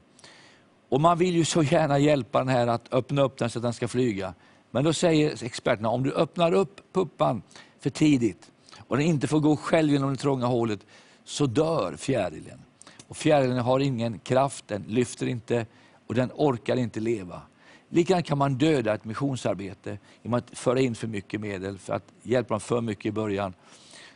Och 0.90 1.02
Man 1.02 1.18
vill 1.18 1.36
ju 1.36 1.46
så 1.46 1.64
gärna 1.64 2.00
hjälpa 2.00 2.40
den 2.40 2.48
här 2.48 2.68
att 2.68 2.94
öppna 2.94 3.22
upp 3.22 3.38
den 3.38 3.50
så 3.50 3.60
att 3.60 3.64
den 3.64 3.74
ska 3.74 3.88
flyga. 3.88 4.34
Men 4.72 4.84
då 4.84 4.94
säger 4.94 5.44
experterna, 5.44 5.90
om 5.90 6.04
du 6.04 6.14
öppnar 6.14 6.52
upp 6.52 6.94
puppan 6.94 7.42
för 7.80 7.90
tidigt, 7.90 8.52
och 8.88 8.98
den 8.98 9.06
inte 9.06 9.28
får 9.28 9.40
gå 9.40 9.56
själv 9.56 9.92
genom 9.92 10.10
det 10.10 10.20
trånga 10.20 10.46
hålet, 10.46 10.80
så 11.24 11.46
dör 11.46 11.96
fjärilen. 11.98 12.60
Och 13.08 13.18
fjärilen 13.18 13.58
har 13.58 13.80
ingen 13.80 14.20
kraft, 14.20 14.68
den 14.68 14.84
lyfter 14.88 15.28
inte 15.28 15.66
och 16.08 16.16
den 16.16 16.32
orkar 16.36 16.76
inte 16.76 17.00
leva. 17.00 17.42
Likadant 17.90 18.26
kan 18.26 18.38
man 18.38 18.58
döda 18.58 18.94
ett 18.94 19.06
missionsarbete 19.06 19.98
genom 20.22 20.38
att 20.40 20.58
föra 20.58 20.80
in 20.80 20.96
för 20.96 21.08
mycket 21.08 21.42
medel, 21.42 21.78
för 21.78 21.94
att 21.94 22.04
hjälpa 22.24 22.54
dem 22.54 22.62
för 22.62 22.82
mycket 22.82 23.06
i 23.06 23.12
början, 23.12 23.54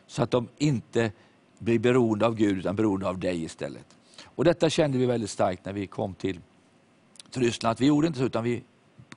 så 0.07 0.23
att 0.23 0.31
de 0.31 0.47
inte 0.57 1.11
blir 1.59 1.79
beroende 1.79 2.25
av 2.25 2.35
Gud, 2.35 2.57
utan 2.57 2.75
beroende 2.75 3.09
av 3.09 3.19
dig 3.19 3.43
istället. 3.43 3.85
Och 4.37 4.43
Detta 4.43 4.69
kände 4.69 4.97
vi 4.97 5.05
väldigt 5.05 5.29
starkt 5.29 5.65
när 5.65 5.73
vi 5.73 5.87
kom 5.87 6.13
till, 6.13 6.39
till 7.31 7.41
Ryssland, 7.41 7.71
att 7.71 7.81
vi 7.81 7.85
gjorde 7.85 8.07
inte 8.07 8.19
så, 8.19 8.25
utan 8.25 8.43
vi 8.43 8.63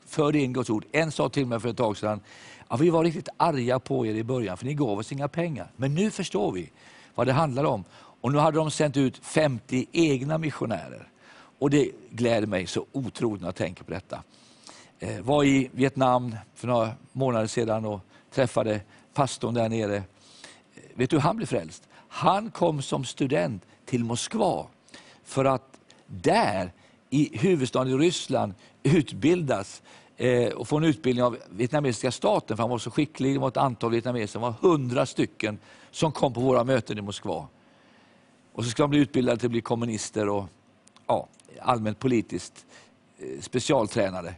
förde 0.07 0.39
in 0.39 0.53
Guds 0.53 0.71
ord. 0.71 0.85
En 0.93 1.13
sa 1.13 1.29
till 1.29 1.47
mig 1.47 1.61
för 1.61 1.69
ett 1.69 1.77
tag 1.77 1.97
sedan, 1.97 2.21
att 2.69 2.81
vi 2.81 2.91
var 2.91 3.05
riktigt 3.05 3.29
arga 3.37 3.79
på 3.79 4.07
er 4.07 4.15
i 4.15 4.25
början 4.25 4.57
för 4.57 4.67
ni 4.67 4.75
gav 4.75 4.99
oss 4.99 5.13
inga 5.13 5.29
pengar. 5.29 5.71
Men 5.77 5.95
nu 5.95 6.11
förstår 6.11 6.53
vi 6.53 6.71
vad 7.15 7.27
det 7.27 7.33
handlar 7.33 7.65
om. 7.65 7.85
Och 7.93 8.33
nu 8.33 8.39
hade 8.39 8.57
de 8.57 8.71
sänt 8.71 8.97
ut 8.97 9.17
50 9.17 9.87
egna 9.93 10.39
missionärer. 10.39 11.09
Och 11.59 11.71
det 11.71 11.91
gläder 12.11 12.47
mig 12.47 12.67
så 12.67 12.87
otroligt 12.93 13.41
när 13.41 13.49
jag 13.49 13.57
tänker 13.57 13.85
på 13.85 13.91
detta. 13.91 14.23
Jag 14.99 15.23
var 15.23 15.45
i 15.45 15.71
Vietnam 15.73 16.37
för 16.55 16.69
några 16.69 16.91
månader 17.13 17.47
sedan 17.47 17.85
och 17.85 18.01
träffade 18.31 18.81
pastorn 19.15 19.55
där 19.55 19.69
nere. 19.69 19.97
Eh, 19.97 20.03
vet 20.95 21.11
du 21.11 21.17
hur 21.17 21.23
han 21.23 21.37
blev 21.37 21.47
frälst? 21.47 21.89
Han 22.09 22.51
kom 22.51 22.83
som 22.83 23.05
student 23.05 23.63
till 23.85 24.05
Moskva 24.05 24.67
för 25.31 25.45
att 25.45 25.81
där 26.07 26.73
i 27.11 27.39
huvudstaden 27.39 27.93
i 27.93 27.97
Ryssland 27.97 28.55
utbildas 28.83 29.83
eh, 30.17 30.53
och 30.53 30.69
få 30.69 30.77
en 30.77 30.85
utbildning 30.85 31.25
av 31.25 31.37
vietnamesiska 31.51 32.11
staten, 32.11 32.57
för 32.57 32.63
han 32.63 32.71
var 32.71 32.79
så 32.79 32.91
skicklig. 32.91 33.35
Det 33.35 33.39
var 33.39 33.49
ett 33.49 33.57
antal 33.57 33.91
vietnameser, 33.91 34.39
det 34.39 34.43
var 34.43 34.55
hundra 34.61 35.07
stycken 35.07 35.59
som 35.91 36.13
kom 36.13 36.33
på 36.33 36.41
våra 36.41 36.65
möten 36.65 36.99
i 36.99 37.01
Moskva. 37.01 37.47
Och 38.53 38.65
så 38.65 38.71
ska 38.71 38.83
de 38.83 38.91
bli 38.91 38.99
utbildade 38.99 39.39
till 39.39 39.47
att 39.47 39.51
bli 39.51 39.61
kommunister 39.61 40.29
och 40.29 40.45
ja, 41.07 41.29
allmänt 41.61 41.99
politiskt 41.99 42.67
eh, 43.19 43.41
specialtränade. 43.41 44.35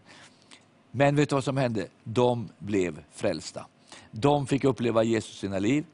Men 0.91 1.17
vet 1.17 1.29
du 1.29 1.35
vad 1.35 1.45
som 1.45 1.57
hände? 1.57 1.87
De 2.05 2.49
blev 2.59 3.05
frälsta. 3.13 3.67
De 4.11 4.47
fick 4.47 4.65
uppleva 4.65 5.03
Jesus 5.03 5.35
i 5.35 5.39
sina 5.39 5.59
liv. 5.59 5.85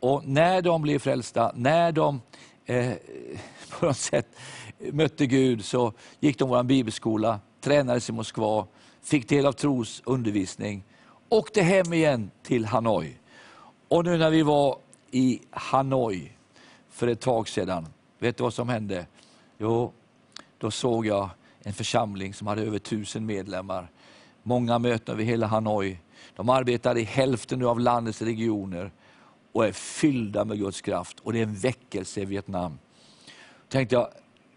Och 0.00 0.28
när 0.28 0.62
de 0.62 0.82
blev 0.82 0.98
frälsta, 0.98 1.52
när 1.54 1.92
de 1.92 2.20
eh, 2.68 2.92
på 3.70 3.86
något 3.86 3.96
sätt 3.96 4.26
mötte 4.78 5.26
Gud, 5.26 5.64
så 5.64 5.92
gick 6.20 6.38
de 6.38 6.48
vår 6.48 6.62
bibelskola, 6.62 7.40
tränades 7.60 8.08
i 8.08 8.12
Moskva, 8.12 8.66
fick 9.02 9.28
del 9.28 9.46
av 9.46 9.52
tros 9.52 10.02
undervisning, 10.04 10.84
åkte 11.28 11.62
hem 11.62 11.92
igen 11.92 12.30
till 12.42 12.64
Hanoi. 12.64 13.16
Och 13.88 14.04
nu 14.04 14.18
när 14.18 14.30
vi 14.30 14.42
var 14.42 14.78
i 15.10 15.40
Hanoi 15.50 16.32
för 16.90 17.06
ett 17.06 17.20
tag 17.20 17.48
sedan, 17.48 17.86
vet 18.18 18.36
du 18.36 18.42
vad 18.42 18.54
som 18.54 18.68
hände? 18.68 19.06
Jo, 19.58 19.92
då 20.58 20.70
såg 20.70 21.06
jag 21.06 21.30
en 21.62 21.72
församling 21.72 22.34
som 22.34 22.46
hade 22.46 22.62
över 22.62 22.78
tusen 22.78 23.26
medlemmar. 23.26 23.90
Många 24.42 24.78
möten 24.78 25.14
över 25.14 25.24
hela 25.24 25.46
Hanoi. 25.46 25.98
De 26.36 26.48
arbetar 26.48 26.98
i 26.98 27.02
hälften 27.02 27.64
av 27.64 27.80
landets 27.80 28.22
regioner 28.22 28.92
och 29.58 29.66
är 29.66 29.72
fyllda 29.72 30.44
med 30.44 30.58
Guds 30.58 30.80
kraft. 30.80 31.20
Och 31.20 31.32
det 31.32 31.38
är 31.38 31.42
en 31.42 31.54
väckelse 31.54 32.20
i 32.20 32.24
Vietnam. 32.24 32.78
tänkte 33.68 33.94
jag, 33.94 34.08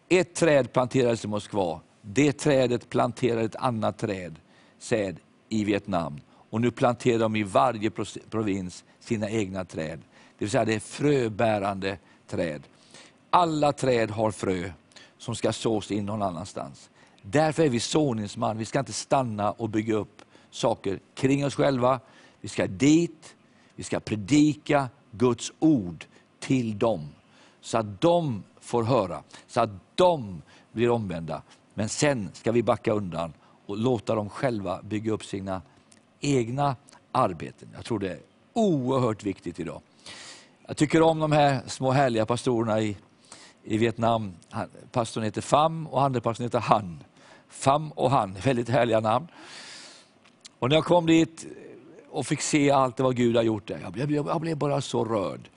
ett 0.09 0.35
träd 0.35 0.73
planterades 0.73 1.25
i 1.25 1.27
Moskva, 1.27 1.79
det 2.01 2.31
trädet 2.31 2.89
planterade 2.89 3.41
ett 3.41 3.55
annat 3.55 3.97
träd, 3.97 4.39
säd, 4.79 5.19
i 5.49 5.63
Vietnam. 5.63 6.19
Och 6.49 6.61
nu 6.61 6.71
planterar 6.71 7.19
de 7.19 7.35
i 7.35 7.43
varje 7.43 7.91
provins 8.29 8.83
sina 8.99 9.29
egna 9.29 9.65
träd. 9.65 9.99
Det 10.37 10.45
vill 10.45 10.49
säga 10.49 10.65
det 10.65 10.73
är 10.73 10.79
fröbärande 10.79 11.97
träd. 12.27 12.61
Alla 13.29 13.73
träd 13.73 14.11
har 14.11 14.31
frö 14.31 14.71
som 15.17 15.35
ska 15.35 15.53
sås 15.53 15.91
in 15.91 16.05
någon 16.05 16.21
annanstans. 16.21 16.89
Därför 17.21 17.63
är 17.63 17.69
vi 17.69 17.79
såningsman. 17.79 18.57
Vi 18.57 18.65
ska 18.65 18.79
inte 18.79 18.93
stanna 18.93 19.51
och 19.51 19.69
bygga 19.69 19.95
upp 19.95 20.21
saker 20.49 20.99
kring 21.15 21.45
oss 21.45 21.55
själva. 21.55 21.99
Vi 22.41 22.49
ska 22.49 22.67
dit, 22.67 23.35
vi 23.81 23.85
ska 23.85 23.99
predika 23.99 24.89
Guds 25.11 25.51
ord 25.59 26.05
till 26.39 26.79
dem. 26.79 27.09
Så 27.61 27.77
att 27.77 28.01
de 28.01 28.43
får 28.59 28.83
höra, 28.83 29.23
så 29.47 29.61
att 29.61 29.69
de 29.95 30.41
blir 30.71 30.89
omvända. 30.89 31.41
Men 31.73 31.89
sen 31.89 32.29
ska 32.33 32.51
vi 32.51 32.63
backa 32.63 32.93
undan 32.93 33.33
och 33.65 33.77
låta 33.77 34.15
dem 34.15 34.29
själva 34.29 34.81
bygga 34.81 35.11
upp 35.11 35.25
sina 35.25 35.61
egna 36.19 36.75
arbeten. 37.11 37.69
Jag 37.75 37.85
tror 37.85 37.99
det 37.99 38.09
är 38.09 38.19
oerhört 38.53 39.23
viktigt 39.23 39.59
idag. 39.59 39.81
Jag 40.67 40.77
tycker 40.77 41.01
om 41.01 41.19
de 41.19 41.31
här 41.31 41.61
små 41.67 41.91
härliga 41.91 42.25
pastorerna 42.25 42.81
i, 42.81 42.97
i 43.63 43.77
Vietnam. 43.77 44.33
Pastorn 44.91 45.23
heter 45.23 45.41
Pham 45.41 45.87
och 45.87 46.03
andra 46.03 46.21
pastorn 46.21 46.43
heter 46.43 46.59
Han. 46.59 47.03
Pham 47.63 47.91
och 47.91 48.11
Han, 48.11 48.33
väldigt 48.33 48.69
härliga 48.69 48.99
namn. 48.99 49.27
Och 50.59 50.69
när 50.69 50.75
jag 50.75 50.85
kom 50.85 51.05
dit 51.05 51.45
och 52.11 52.27
fick 52.27 52.41
se 52.41 52.71
allt 52.71 52.99
vad 52.99 53.15
Gud 53.15 53.35
har 53.35 53.43
gjort 53.43 53.67
där, 53.67 53.79
jag 53.83 53.93
blev, 53.93 54.11
jag 54.11 54.41
blev 54.41 54.57
bara 54.57 54.81
så 54.81 55.05
rörd. 55.05 55.49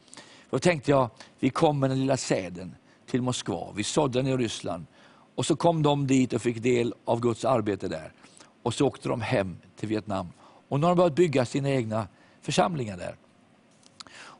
Då 0.50 0.58
tänkte 0.58 0.90
jag, 0.90 1.10
vi 1.40 1.50
kom 1.50 1.80
med 1.80 1.90
den 1.90 2.00
lilla 2.00 2.16
säden 2.16 2.74
till 3.06 3.22
Moskva, 3.22 3.72
vi 3.76 3.84
sådde 3.84 4.18
den 4.18 4.26
i 4.26 4.36
Ryssland 4.36 4.86
och 5.34 5.46
så 5.46 5.56
kom 5.56 5.82
de 5.82 6.06
dit 6.06 6.32
och 6.32 6.42
fick 6.42 6.62
del 6.62 6.94
av 7.04 7.20
Guds 7.20 7.44
arbete 7.44 7.88
där. 7.88 8.12
Och 8.62 8.74
så 8.74 8.86
åkte 8.86 9.08
de 9.08 9.20
hem 9.20 9.56
till 9.76 9.88
Vietnam. 9.88 10.28
Och 10.68 10.80
nu 10.80 10.86
har 10.86 10.90
de 10.90 10.96
börjat 10.96 11.14
bygga 11.14 11.44
sina 11.44 11.70
egna 11.70 12.08
församlingar 12.42 12.96
där. 12.96 13.16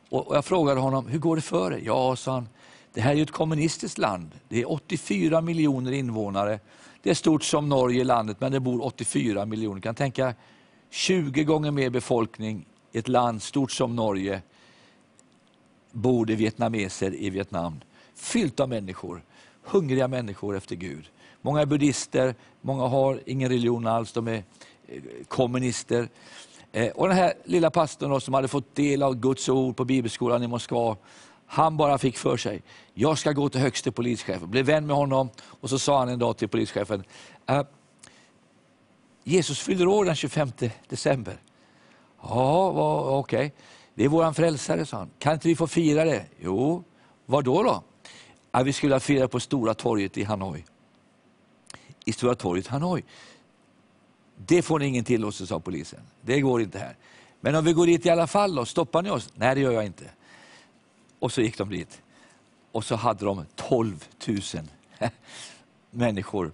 Och 0.09 0.35
jag 0.35 0.45
frågade 0.45 0.79
honom, 0.79 1.07
hur 1.07 1.19
går 1.19 1.35
det 1.35 1.41
för 1.41 1.73
er? 1.73 1.81
Ja, 1.83 2.15
sa 2.15 2.31
han, 2.31 2.49
det 2.93 3.01
här 3.01 3.15
är 3.15 3.21
ett 3.21 3.31
kommunistiskt 3.31 3.97
land. 3.97 4.31
Det 4.47 4.61
är 4.61 4.71
84 4.71 5.41
miljoner 5.41 5.91
invånare. 5.91 6.59
Det 7.03 7.09
är 7.09 7.13
stort 7.13 7.43
som 7.43 7.69
Norge 7.69 8.03
landet, 8.03 8.37
men 8.39 8.51
det 8.51 8.59
bor 8.59 8.85
84 8.85 9.45
miljoner. 9.45 9.81
kan 9.81 9.95
tänka 9.95 10.33
20 10.89 11.43
gånger 11.43 11.71
mer 11.71 11.89
befolkning 11.89 12.65
i 12.91 12.97
ett 12.97 13.07
land 13.07 13.41
stort 13.41 13.71
som 13.71 13.95
Norge 13.95 14.41
bor 15.91 16.25
det 16.25 16.35
vietnameser 16.35 17.15
i 17.15 17.29
Vietnam. 17.29 17.81
Fyllt 18.15 18.59
av 18.59 18.69
människor 18.69 19.21
hungriga 19.65 20.07
människor 20.07 20.57
efter 20.57 20.75
Gud. 20.75 21.09
Många 21.41 21.61
är 21.61 21.65
buddhister, 21.65 22.35
många 22.61 22.87
har 22.87 23.19
ingen 23.25 23.49
religion 23.49 23.87
alls, 23.87 24.11
de 24.11 24.27
är 24.27 24.43
eh, 24.87 25.01
kommunister. 25.27 26.09
Eh, 26.71 26.91
och 26.91 27.07
den 27.07 27.17
här 27.17 27.33
lilla 27.43 27.69
pastorn 27.69 28.21
som 28.21 28.33
hade 28.33 28.47
fått 28.47 28.75
del 28.75 29.03
av 29.03 29.15
Guds 29.15 29.49
ord 29.49 29.75
på 29.75 29.85
bibelskolan 29.85 30.43
i 30.43 30.47
Moskva, 30.47 30.95
Han 31.47 31.77
bara 31.77 31.97
fick 31.97 32.17
för 32.17 32.37
sig, 32.37 32.61
jag 32.93 33.17
ska 33.17 33.31
gå 33.31 33.49
till 33.49 33.61
högste 33.61 33.91
polischefen. 33.91 34.51
Blev 34.51 34.65
vän 34.65 34.87
med 34.87 34.95
honom 34.95 35.29
och 35.43 35.69
så 35.69 35.79
sa 35.79 35.99
han 35.99 36.09
en 36.09 36.19
dag 36.19 36.37
till 36.37 36.47
polischefen, 36.47 37.03
eh, 37.45 37.63
Jesus 39.27 39.59
fyller 39.59 39.87
år 39.87 40.05
den 40.05 40.15
25 40.15 40.51
december. 40.87 41.37
Ja, 42.21 42.69
okej. 43.19 43.45
Okay. 43.45 43.51
Det 43.95 44.03
är 44.05 44.07
vår 44.07 44.33
frälsare, 44.33 44.85
sa 44.85 44.97
han. 44.97 45.09
Kan 45.19 45.33
inte 45.33 45.47
vi 45.47 45.55
få 45.55 45.67
fira 45.67 46.05
det? 46.05 46.25
Jo, 46.39 46.83
Var 47.25 47.41
då? 47.41 47.63
då? 47.63 47.83
Ja, 48.51 48.63
vi 48.63 48.73
skulle 48.73 48.99
fira 48.99 49.27
på 49.27 49.39
Stora 49.39 49.73
torget 49.73 50.17
i 50.17 50.23
Hanoi. 50.23 50.65
I 52.05 52.13
Stora 52.13 52.35
torget 52.35 52.67
i 52.67 52.69
Hanoi. 52.69 53.03
Det 54.37 54.61
får 54.61 54.79
ni 54.79 54.85
ingen 54.85 55.03
tillåtelse 55.03 55.53
av 55.55 55.59
polisen. 55.59 55.99
Det 56.21 56.41
går 56.41 56.61
inte 56.61 56.79
här. 56.79 56.95
Men 57.41 57.55
om 57.55 57.65
vi 57.65 57.73
går 57.73 57.85
dit 57.85 58.05
i 58.05 58.09
alla 58.09 58.27
fall, 58.27 58.55
då, 58.55 58.65
stoppar 58.65 59.01
ni 59.01 59.09
oss? 59.09 59.29
Nej, 59.35 59.55
det 59.55 59.61
gör 59.61 59.71
jag 59.71 59.85
inte. 59.85 60.09
Och 61.19 61.31
så 61.31 61.41
gick 61.41 61.57
de 61.57 61.69
dit. 61.69 62.01
Och 62.71 62.85
så 62.85 62.95
hade 62.95 63.25
de 63.25 63.45
12 63.55 64.05
000 64.27 64.39
människor 65.91 66.51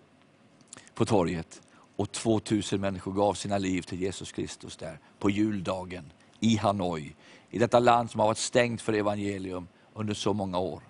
på 0.94 1.06
torget. 1.06 1.62
Och 1.96 2.12
2 2.12 2.42
000 2.72 2.80
människor 2.80 3.12
gav 3.12 3.34
sina 3.34 3.58
liv 3.58 3.82
till 3.82 4.02
Jesus 4.02 4.32
Kristus 4.32 4.78
där 4.78 5.00
på 5.20 5.30
juldagen 5.30 6.12
i 6.40 6.56
Hanoi. 6.56 7.16
I 7.50 7.60
detta 7.60 7.80
land 7.80 8.12
som 8.12 8.20
har 8.20 8.28
varit 8.28 8.38
stängt 8.38 8.82
för 8.82 8.94
evangelium 8.94 9.68
under 9.94 10.14
så 10.14 10.34
många 10.34 10.60
år. 10.60 10.82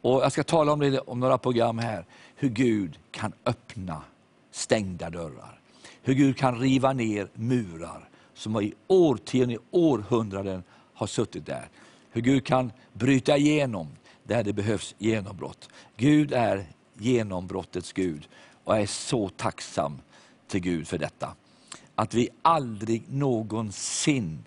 Och 0.00 0.22
Jag 0.22 0.32
ska 0.32 0.44
tala 0.44 0.72
om 0.72 0.80
det 0.80 0.98
om 0.98 1.20
några 1.20 1.38
program 1.38 1.78
här, 1.78 2.06
hur 2.36 2.48
Gud 2.48 2.98
kan 3.10 3.32
öppna 3.44 4.02
stängda 4.50 5.10
dörrar. 5.10 5.60
Hur 6.02 6.14
Gud 6.14 6.36
kan 6.36 6.58
riva 6.58 6.92
ner 6.92 7.28
murar 7.34 8.08
som 8.34 8.60
i 8.60 8.74
årtionden, 8.86 9.58
århundraden 9.70 10.62
har 10.94 11.06
suttit 11.06 11.46
där. 11.46 11.68
Hur 12.10 12.20
Gud 12.20 12.46
kan 12.46 12.72
bryta 12.92 13.36
igenom 13.36 13.88
där 14.24 14.44
det 14.44 14.52
behövs 14.52 14.94
genombrott. 14.98 15.68
Gud 15.96 16.32
är 16.32 16.66
genombrottets 16.98 17.92
Gud 17.92 18.28
och 18.64 18.74
jag 18.74 18.82
är 18.82 18.86
så 18.86 19.28
tacksam 19.28 19.98
till 20.48 20.60
Gud 20.60 20.88
för 20.88 20.98
detta. 20.98 21.34
Att 21.94 22.14
vi 22.14 22.28
aldrig 22.42 23.12
någonsin 23.12 24.44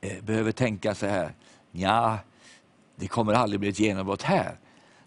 eh, 0.00 0.24
behöver 0.24 0.52
tänka 0.52 0.94
så 0.94 1.06
här, 1.06 1.34
ja, 1.70 2.18
det 2.96 3.08
kommer 3.08 3.32
aldrig 3.32 3.60
bli 3.60 3.68
ett 3.68 3.78
genombrott 3.78 4.22
här. 4.22 4.58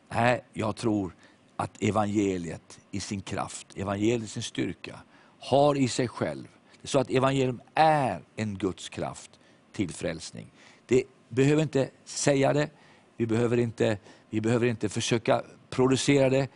Nej, 0.10 0.44
jag 0.54 0.76
tror 0.76 1.16
att 1.56 1.84
evangeliet 1.84 2.80
i 2.92 3.00
sin 3.00 3.22
kraft, 3.22 3.78
evangeliet 3.78 4.24
i 4.24 4.28
sin 4.28 4.44
styrka, 4.44 5.00
har 5.40 5.78
i 5.78 5.88
sig 5.88 6.08
själv, 6.08 6.48
så 6.84 7.00
att 7.00 7.10
evangelium 7.10 7.62
är 7.76 8.22
en 8.36 8.58
Guds 8.58 8.90
kraft 8.90 9.32
till 9.72 9.90
frälsning. 9.90 10.52
Det 10.86 11.04
behöver 11.30 11.62
inte 11.62 11.90
säga 12.06 12.54
det, 12.54 12.70
vi 13.18 13.26
behöver 13.26 13.58
inte, 13.58 13.98
vi 14.30 14.42
behöver 14.42 14.68
inte 14.68 14.90
försöka 14.90 15.44
producera 15.70 16.30
det. 16.30 16.48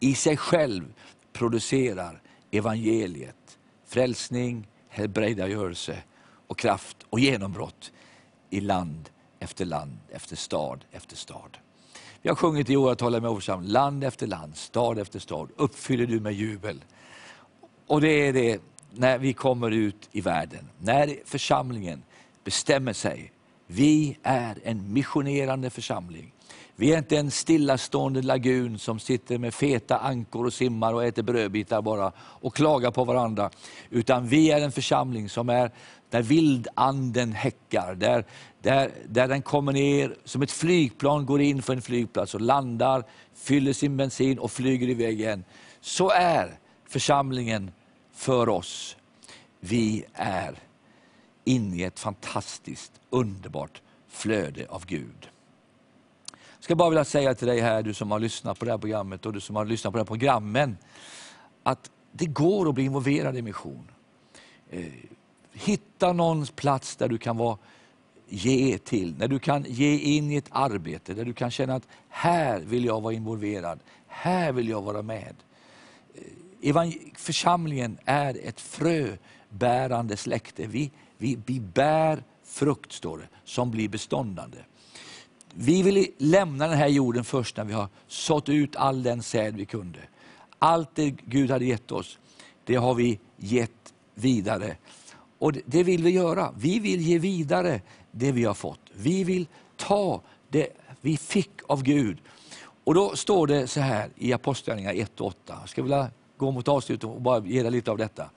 I 0.00 0.14
sig 0.14 0.36
själv 0.36 0.94
producerar 1.32 2.22
evangeliet 2.50 3.58
frälsning, 3.86 4.68
helbrägdagörelse 4.88 6.02
och 6.46 6.58
kraft 6.58 6.96
och 7.10 7.20
genombrott 7.20 7.92
i 8.50 8.60
land 8.60 9.10
efter 9.38 9.64
land, 9.64 9.98
efter 10.10 10.36
stad 10.36 10.84
efter 10.90 11.16
stad. 11.16 11.58
Vi 12.22 12.28
har 12.28 12.36
sjungit 12.36 12.70
i 12.70 12.76
åratal 12.76 13.12
med 13.12 13.30
vår 13.30 13.62
land 13.62 14.04
efter 14.04 14.26
land, 14.26 14.56
stad 14.56 14.98
efter 14.98 15.18
stad, 15.18 15.50
uppfyller 15.56 16.06
du 16.06 16.20
med 16.20 16.32
jubel. 16.32 16.84
Och 17.86 18.00
det 18.00 18.08
är 18.08 18.32
det 18.32 18.60
när 18.90 19.18
vi 19.18 19.32
kommer 19.32 19.70
ut 19.70 20.08
i 20.12 20.20
världen, 20.20 20.68
när 20.78 21.16
församlingen 21.24 22.02
bestämmer 22.44 22.92
sig. 22.92 23.32
Vi 23.66 24.18
är 24.22 24.58
en 24.64 24.92
missionerande 24.92 25.70
församling. 25.70 26.32
Vi 26.78 26.92
är 26.92 26.98
inte 26.98 27.16
en 27.16 27.30
stillastående 27.30 28.22
lagun 28.22 28.78
som 28.78 28.98
sitter 28.98 29.38
med 29.38 29.54
feta 29.54 29.98
ankor 29.98 30.46
och 30.46 30.52
simmar 30.52 30.94
och 30.94 31.04
äter 31.04 31.22
brödbitar 31.22 31.82
bara 31.82 32.12
och 32.18 32.54
klagar 32.54 32.90
på 32.90 33.04
varandra. 33.04 33.50
Utan 33.90 34.28
vi 34.28 34.50
är 34.50 34.60
en 34.60 34.72
församling 34.72 35.28
som 35.28 35.48
är 35.48 35.70
där 36.10 36.22
vildanden 36.22 37.32
häckar, 37.32 37.94
där, 37.94 38.24
där, 38.62 38.90
där 39.08 39.28
den 39.28 39.42
kommer 39.42 39.72
ner 39.72 40.16
som 40.24 40.42
ett 40.42 40.50
flygplan 40.50 41.26
går 41.26 41.40
in 41.40 41.62
för 41.62 41.72
en 41.72 41.82
flygplats 41.82 42.34
och 42.34 42.40
landar, 42.40 43.04
fyller 43.34 43.72
sin 43.72 43.96
bensin 43.96 44.38
och 44.38 44.52
flyger 44.52 44.88
iväg 44.88 45.20
igen. 45.20 45.44
Så 45.80 46.10
är 46.10 46.58
församlingen 46.88 47.70
för 48.12 48.48
oss. 48.48 48.96
Vi 49.60 50.04
är 50.12 50.54
inne 51.44 51.76
i 51.76 51.84
ett 51.84 51.98
fantastiskt, 51.98 52.92
underbart 53.10 53.82
flöde 54.08 54.66
av 54.68 54.86
Gud. 54.86 55.28
Jag 56.66 56.68
ska 56.68 56.76
bara 56.76 56.90
vilja 56.90 57.04
säga 57.04 57.34
till 57.34 57.46
dig 57.46 57.60
här, 57.60 57.82
du 57.82 57.94
som 57.94 58.10
har 58.10 58.20
lyssnat 58.20 58.58
på 58.58 58.64
det 58.64 58.70
här 58.70 58.78
programmet 58.78 59.26
och 59.26 59.32
du 59.32 59.40
som 59.40 59.56
har 59.56 59.64
lyssnat 59.64 59.92
på 59.92 59.98
de 59.98 60.00
här 60.00 60.06
programmen, 60.06 60.76
att 61.62 61.90
det 62.12 62.26
går 62.26 62.68
att 62.68 62.74
bli 62.74 62.84
involverad 62.84 63.36
i 63.36 63.42
mission. 63.42 63.90
Eh, 64.70 64.84
hitta 65.52 66.12
någon 66.12 66.46
plats 66.46 66.96
där 66.96 67.08
du 67.08 67.18
kan 67.18 67.36
vara 67.36 67.58
ge 68.28 68.78
till, 68.78 69.14
när 69.18 69.28
du 69.28 69.38
kan 69.38 69.64
ge 69.68 69.98
in 69.98 70.30
i 70.30 70.36
ett 70.36 70.48
arbete, 70.50 71.14
där 71.14 71.24
du 71.24 71.32
kan 71.32 71.50
känna 71.50 71.74
att 71.74 71.88
här 72.08 72.60
vill 72.60 72.84
jag 72.84 73.00
vara 73.00 73.14
involverad, 73.14 73.80
här 74.06 74.52
vill 74.52 74.68
jag 74.68 74.82
vara 74.82 75.02
med. 75.02 75.34
Eh, 76.62 76.90
församlingen 77.16 77.98
är 78.04 78.38
ett 78.42 78.60
fröbärande 78.60 80.16
släkte. 80.16 80.66
Vi, 80.66 80.90
vi, 81.18 81.38
vi 81.46 81.60
bär 81.60 82.22
frukt, 82.44 82.92
står 82.92 83.18
det, 83.18 83.28
som 83.44 83.70
blir 83.70 83.88
beståndande. 83.88 84.58
Vi 85.58 85.82
vill 85.82 86.08
lämna 86.18 86.66
den 86.68 86.78
här 86.78 86.88
jorden 86.88 87.24
först 87.24 87.56
när 87.56 87.64
vi 87.64 87.72
har 87.72 87.88
sått 88.06 88.48
ut 88.48 88.76
all 88.76 89.02
den 89.02 89.22
säd 89.22 89.56
vi 89.56 89.66
kunde. 89.66 89.98
Allt 90.58 90.90
det 90.94 91.10
Gud 91.10 91.50
hade 91.50 91.64
gett 91.64 91.92
oss, 91.92 92.18
det 92.64 92.74
har 92.74 92.94
vi 92.94 93.18
gett 93.36 93.94
vidare. 94.14 94.76
Och 95.38 95.52
Det 95.66 95.82
vill 95.82 96.02
vi 96.02 96.10
göra. 96.10 96.52
Vi 96.56 96.78
vill 96.78 97.00
ge 97.00 97.18
vidare 97.18 97.80
det 98.10 98.32
vi 98.32 98.44
har 98.44 98.54
fått. 98.54 98.80
Vi 98.92 99.24
vill 99.24 99.46
ta 99.76 100.20
det 100.48 100.68
vi 101.00 101.16
fick 101.16 101.50
av 101.66 101.82
Gud. 101.82 102.18
Och 102.84 102.94
Då 102.94 103.16
står 103.16 103.46
det 103.46 103.66
så 103.66 103.80
här 103.80 104.10
i 104.16 104.32
Apostlagärningarna 104.32 104.94
1 104.94 105.20
och 105.20 105.26
8. 105.26 105.56
Jag 105.60 105.68
ska 105.68 105.82
vilja 105.82 106.10
gå 106.36 106.50
mot 106.50 106.68
avslutet 106.68 107.04
och 107.04 107.22
bara 107.22 107.46
ge 107.46 107.62
dig 107.62 107.70
lite 107.70 107.90
av 107.90 107.98
detta. 107.98 108.30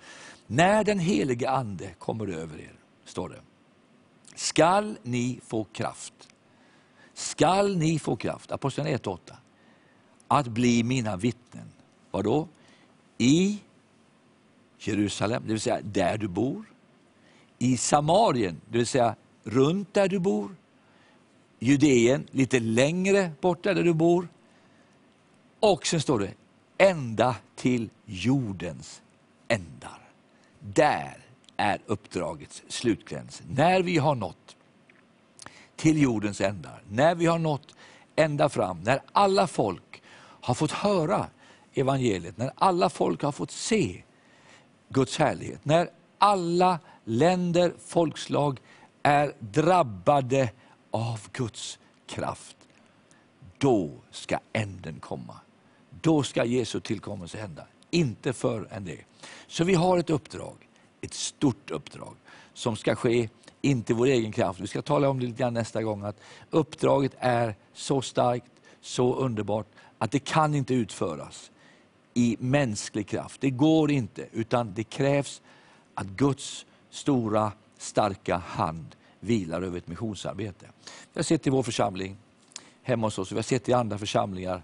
När 0.47 0.83
den 0.83 0.99
helige 0.99 1.49
Ande 1.49 1.89
kommer 1.97 2.27
över 2.27 2.59
er, 2.59 2.73
står 3.05 3.29
det, 3.29 3.41
skall 4.35 4.97
ni 5.03 5.39
få 5.43 5.63
kraft. 5.63 6.28
Skall 7.19 7.77
ni 7.77 7.99
få 7.99 8.15
kraft, 8.15 8.51
Apostlagärningarna 8.51 9.03
1-8, 9.03 9.33
att 10.27 10.47
bli 10.47 10.83
mina 10.83 11.17
vittnen. 11.17 11.71
Vadå? 12.11 12.47
I 13.17 13.59
Jerusalem, 14.77 15.43
det 15.45 15.51
vill 15.51 15.61
säga 15.61 15.81
där 15.81 16.17
du 16.17 16.27
bor. 16.27 16.65
I 17.57 17.77
Samarien, 17.77 18.61
det 18.69 18.77
vill 18.77 18.87
säga 18.87 19.15
runt 19.43 19.93
där 19.93 20.07
du 20.07 20.19
bor. 20.19 20.55
Judeen, 21.59 22.27
lite 22.31 22.59
längre 22.59 23.31
bort 23.41 23.63
där 23.63 23.75
du 23.75 23.93
bor. 23.93 24.27
Och 25.59 25.87
sen 25.87 26.01
står 26.01 26.19
det, 26.19 26.33
ända 26.77 27.35
till 27.55 27.89
jordens 28.05 29.01
ändar. 29.47 30.09
Där 30.59 31.17
är 31.57 31.81
uppdragets 31.85 32.63
slutgräns. 32.67 33.41
När 33.49 33.81
vi 33.81 33.97
har 33.97 34.15
nått 34.15 34.55
till 35.79 36.01
jordens 36.01 36.41
ändar, 36.41 36.83
när 36.89 37.15
vi 37.15 37.25
har 37.25 37.39
nått 37.39 37.75
ända 38.15 38.49
fram, 38.49 38.81
när 38.83 39.01
alla 39.11 39.47
folk 39.47 40.01
har 40.17 40.53
fått 40.53 40.71
höra 40.71 41.27
evangeliet, 41.73 42.37
när 42.37 42.51
alla 42.55 42.89
folk 42.89 43.23
har 43.23 43.31
fått 43.31 43.51
se 43.51 44.03
Guds 44.89 45.17
härlighet, 45.17 45.65
när 45.65 45.89
alla 46.17 46.79
länder, 47.03 47.73
folkslag 47.85 48.59
är 49.03 49.33
drabbade 49.39 50.51
av 50.91 51.19
Guds 51.33 51.79
kraft, 52.07 52.57
då 53.57 53.91
ska 54.11 54.39
änden 54.53 54.99
komma. 54.99 55.35
Då 56.01 56.23
ska 56.23 56.45
Jesu 56.45 56.79
tillkommelse 56.79 57.37
hända, 57.37 57.65
inte 57.91 58.33
förrän 58.33 58.85
det. 58.85 58.99
Så 59.47 59.63
vi 59.63 59.73
har 59.73 59.97
ett 59.97 60.09
uppdrag, 60.09 60.55
ett 61.01 61.13
stort 61.13 61.71
uppdrag, 61.71 62.15
som 62.59 62.75
ska 62.75 62.95
ske 62.95 63.29
inte 63.61 63.93
vår 63.93 64.05
egen 64.05 64.31
kraft. 64.31 64.59
Vi 64.59 64.67
ska 64.67 64.81
tala 64.81 65.09
om 65.09 65.19
det 65.19 65.25
lite 65.25 65.39
grann 65.39 65.53
nästa 65.53 65.83
gång, 65.83 66.03
att 66.03 66.19
uppdraget 66.49 67.11
är 67.19 67.55
så 67.73 68.01
starkt, 68.01 68.51
så 68.81 69.15
underbart, 69.15 69.67
att 69.97 70.11
det 70.11 70.19
kan 70.19 70.55
inte 70.55 70.73
utföras 70.73 71.51
i 72.13 72.37
mänsklig 72.39 73.07
kraft. 73.07 73.41
Det 73.41 73.49
går 73.49 73.91
inte, 73.91 74.27
utan 74.31 74.73
det 74.73 74.83
krävs 74.83 75.41
att 75.93 76.07
Guds 76.07 76.65
stora 76.89 77.51
starka 77.77 78.37
hand 78.37 78.95
vilar 79.19 79.61
över 79.61 79.77
ett 79.77 79.87
missionsarbete. 79.87 80.65
Vi 81.13 81.19
har 81.19 81.23
sett 81.23 81.47
i 81.47 81.49
vår 81.49 81.63
församling, 81.63 82.17
hemma 82.83 83.07
hos 83.07 83.19
oss, 83.19 83.31
vi 83.31 83.35
har 83.35 83.43
sett 83.43 83.69
i 83.69 83.73
andra 83.73 83.97
församlingar. 83.97 84.63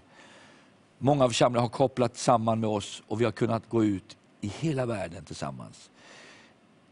Många 0.98 1.28
församlingar 1.28 1.62
har 1.62 1.68
kopplat 1.68 2.16
samman 2.16 2.60
med 2.60 2.70
oss 2.70 3.02
och 3.06 3.20
vi 3.20 3.24
har 3.24 3.32
kunnat 3.32 3.68
gå 3.68 3.84
ut 3.84 4.16
i 4.40 4.48
hela 4.48 4.86
världen 4.86 5.24
tillsammans. 5.24 5.90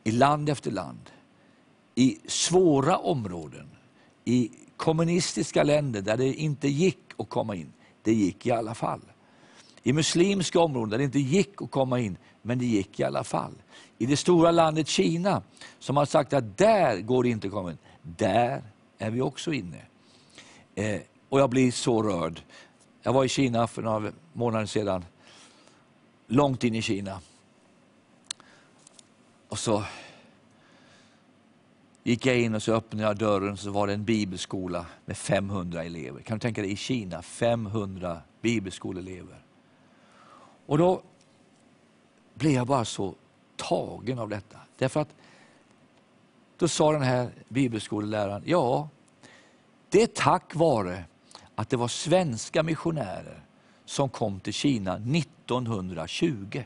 I 0.04 0.10
land 0.10 0.48
efter 0.48 0.70
land, 0.70 1.10
i 1.94 2.18
svåra 2.26 2.98
områden, 2.98 3.68
i 4.24 4.50
kommunistiska 4.76 5.62
länder 5.62 6.02
där 6.02 6.16
det 6.16 6.34
inte 6.34 6.68
gick 6.68 6.98
att 7.18 7.28
komma 7.28 7.54
in, 7.54 7.72
det 8.02 8.14
gick 8.14 8.46
i 8.46 8.50
alla 8.50 8.74
fall. 8.74 9.00
I 9.82 9.92
muslimska 9.92 10.60
områden 10.60 10.90
där 10.90 10.98
det 10.98 11.04
inte 11.04 11.18
gick 11.18 11.62
att 11.62 11.70
komma 11.70 12.00
in, 12.00 12.16
men 12.42 12.58
det 12.58 12.66
gick 12.66 13.00
i 13.00 13.04
alla 13.04 13.24
fall. 13.24 13.52
I 13.98 14.06
det 14.06 14.16
stora 14.16 14.50
landet 14.50 14.88
Kina, 14.88 15.42
som 15.78 15.96
har 15.96 16.06
sagt 16.06 16.32
att 16.32 16.58
där 16.58 17.00
går 17.00 17.22
det 17.22 17.28
inte 17.28 17.46
att 17.46 17.52
komma 17.52 17.70
in, 17.70 17.78
där 18.02 18.62
är 18.98 19.10
vi 19.10 19.20
också 19.20 19.52
inne. 19.52 19.82
Eh, 20.74 21.00
och 21.28 21.40
jag 21.40 21.50
blir 21.50 21.70
så 21.70 22.02
rörd. 22.02 22.40
Jag 23.02 23.12
var 23.12 23.24
i 23.24 23.28
Kina 23.28 23.66
för 23.66 23.82
några 23.82 24.12
månader 24.32 24.66
sedan, 24.66 25.04
långt 26.26 26.64
in 26.64 26.74
i 26.74 26.82
Kina. 26.82 27.20
Och 29.54 29.58
så 29.58 29.84
gick 32.02 32.26
jag 32.26 32.40
in 32.40 32.54
och 32.54 32.62
så 32.62 32.72
öppnade 32.72 33.08
jag 33.08 33.16
dörren 33.16 33.52
och 33.52 33.58
så 33.58 33.70
var 33.70 33.86
det 33.86 33.92
en 33.92 34.04
bibelskola 34.04 34.86
med 35.04 35.16
500 35.16 35.84
elever. 35.84 36.20
Kan 36.20 36.36
du 36.38 36.40
tänka 36.40 36.62
dig 36.62 36.72
i 36.72 36.76
Kina, 36.76 37.22
500 37.22 38.20
bibelskoleelever. 38.40 39.42
Och 40.66 40.78
då 40.78 41.02
blev 42.34 42.52
jag 42.52 42.66
bara 42.66 42.84
så 42.84 43.14
tagen 43.56 44.18
av 44.18 44.28
detta. 44.28 44.58
Därför 44.78 45.00
att 45.00 45.14
då 46.56 46.68
sa 46.68 46.92
den 46.92 47.02
här 47.02 47.30
bibelskoleläraren, 47.48 48.42
ja, 48.46 48.88
det 49.88 50.02
är 50.02 50.06
tack 50.06 50.54
vare 50.54 51.04
att 51.54 51.70
det 51.70 51.76
var 51.76 51.88
svenska 51.88 52.62
missionärer 52.62 53.42
som 53.84 54.08
kom 54.08 54.40
till 54.40 54.54
Kina 54.54 54.94
1920. 54.96 56.62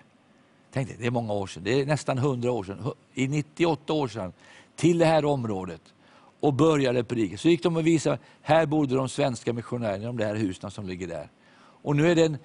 Tänkte, 0.72 0.94
det 0.98 1.06
är 1.06 1.10
många 1.10 1.32
år 1.32 1.46
sedan, 1.46 1.64
det 1.64 1.80
är 1.80 1.86
nästan 1.86 2.18
100 2.18 2.52
år 2.52 2.64
sedan, 2.64 2.92
i 3.14 3.28
98 3.28 3.92
år 3.92 4.08
sedan, 4.08 4.32
till 4.76 4.98
det 4.98 5.06
här 5.06 5.24
området 5.24 5.82
och 6.40 6.54
började 6.54 7.04
predika. 7.04 7.38
Så 7.38 7.48
gick 7.48 7.62
de 7.62 7.76
och 7.76 7.86
visade, 7.86 8.18
här 8.42 8.66
bodde 8.66 8.94
de 8.94 9.08
svenska 9.08 9.52
missionärerna 9.52 10.02
i 10.02 10.06
de 10.06 10.16
där 10.16 10.34
husen 10.34 10.70
som 10.70 10.86
ligger 10.86 11.06
där. 11.06 11.28
Och 11.82 11.96
nu 11.96 12.10
är 12.10 12.14
det 12.14 12.24
en, 12.24 12.38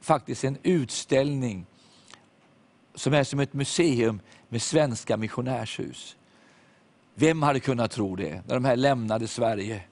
faktiskt 0.00 0.44
en 0.44 0.58
utställning 0.62 1.66
som 2.94 3.14
är 3.14 3.24
som 3.24 3.40
ett 3.40 3.52
museum 3.52 4.20
med 4.48 4.62
svenska 4.62 5.16
missionärshus. 5.16 6.16
Vem 7.14 7.42
hade 7.42 7.60
kunnat 7.60 7.90
tro 7.90 8.16
det, 8.16 8.42
när 8.46 8.54
de 8.54 8.64
här 8.64 8.76
lämnade 8.76 9.28
Sverige 9.28 9.82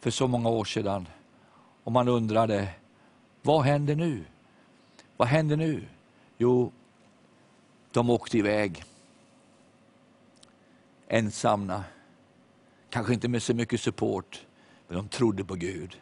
för 0.00 0.10
så 0.10 0.26
många 0.26 0.48
år 0.48 0.64
sedan. 0.64 1.08
Och 1.84 1.92
man 1.92 2.08
undrade, 2.08 2.68
vad 3.42 3.62
händer 3.62 3.96
nu? 3.96 4.24
Vad 5.16 5.28
händer 5.28 5.56
nu? 5.56 5.84
Jo, 6.38 6.72
de 7.92 8.10
åkte 8.10 8.38
iväg. 8.38 8.84
Ensamma, 11.08 11.84
kanske 12.90 13.14
inte 13.14 13.28
med 13.28 13.42
så 13.42 13.54
mycket 13.54 13.80
support, 13.80 14.46
men 14.88 14.96
de 14.96 15.08
trodde 15.08 15.44
på 15.44 15.54
Gud. 15.54 16.00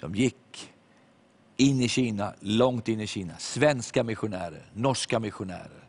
De 0.00 0.14
gick 0.14 0.72
in 1.56 1.80
i 1.80 1.88
Kina, 1.88 2.34
långt 2.40 2.88
in 2.88 3.00
i 3.00 3.06
Kina. 3.06 3.38
Svenska 3.38 4.04
missionärer, 4.04 4.70
norska 4.74 5.20
missionärer. 5.20 5.88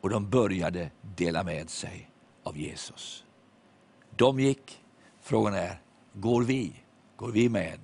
Och 0.00 0.10
de 0.10 0.30
började 0.30 0.90
dela 1.16 1.42
med 1.42 1.70
sig 1.70 2.10
av 2.42 2.56
Jesus. 2.56 3.24
De 4.16 4.40
gick, 4.40 4.84
frågan 5.20 5.54
är, 5.54 5.80
går 6.12 6.42
vi? 6.42 6.72
Går 7.16 7.32
vi 7.32 7.48
med? 7.48 7.78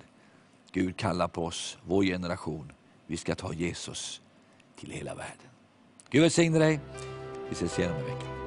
Gud 0.71 0.97
kallar 0.97 1.27
på 1.27 1.45
oss, 1.45 1.77
vår 1.85 2.03
generation. 2.03 2.71
Vi 3.07 3.17
ska 3.17 3.35
ta 3.35 3.53
Jesus 3.53 4.21
till 4.75 4.91
hela 4.91 5.15
världen. 5.15 5.54
Gud 6.11 6.21
välsigne 6.21 6.59
dig. 6.59 6.79
Vi 7.49 7.55
ses 7.55 7.79
igen 7.79 7.91
om 7.91 7.97
en 7.97 8.05
vecka. 8.05 8.44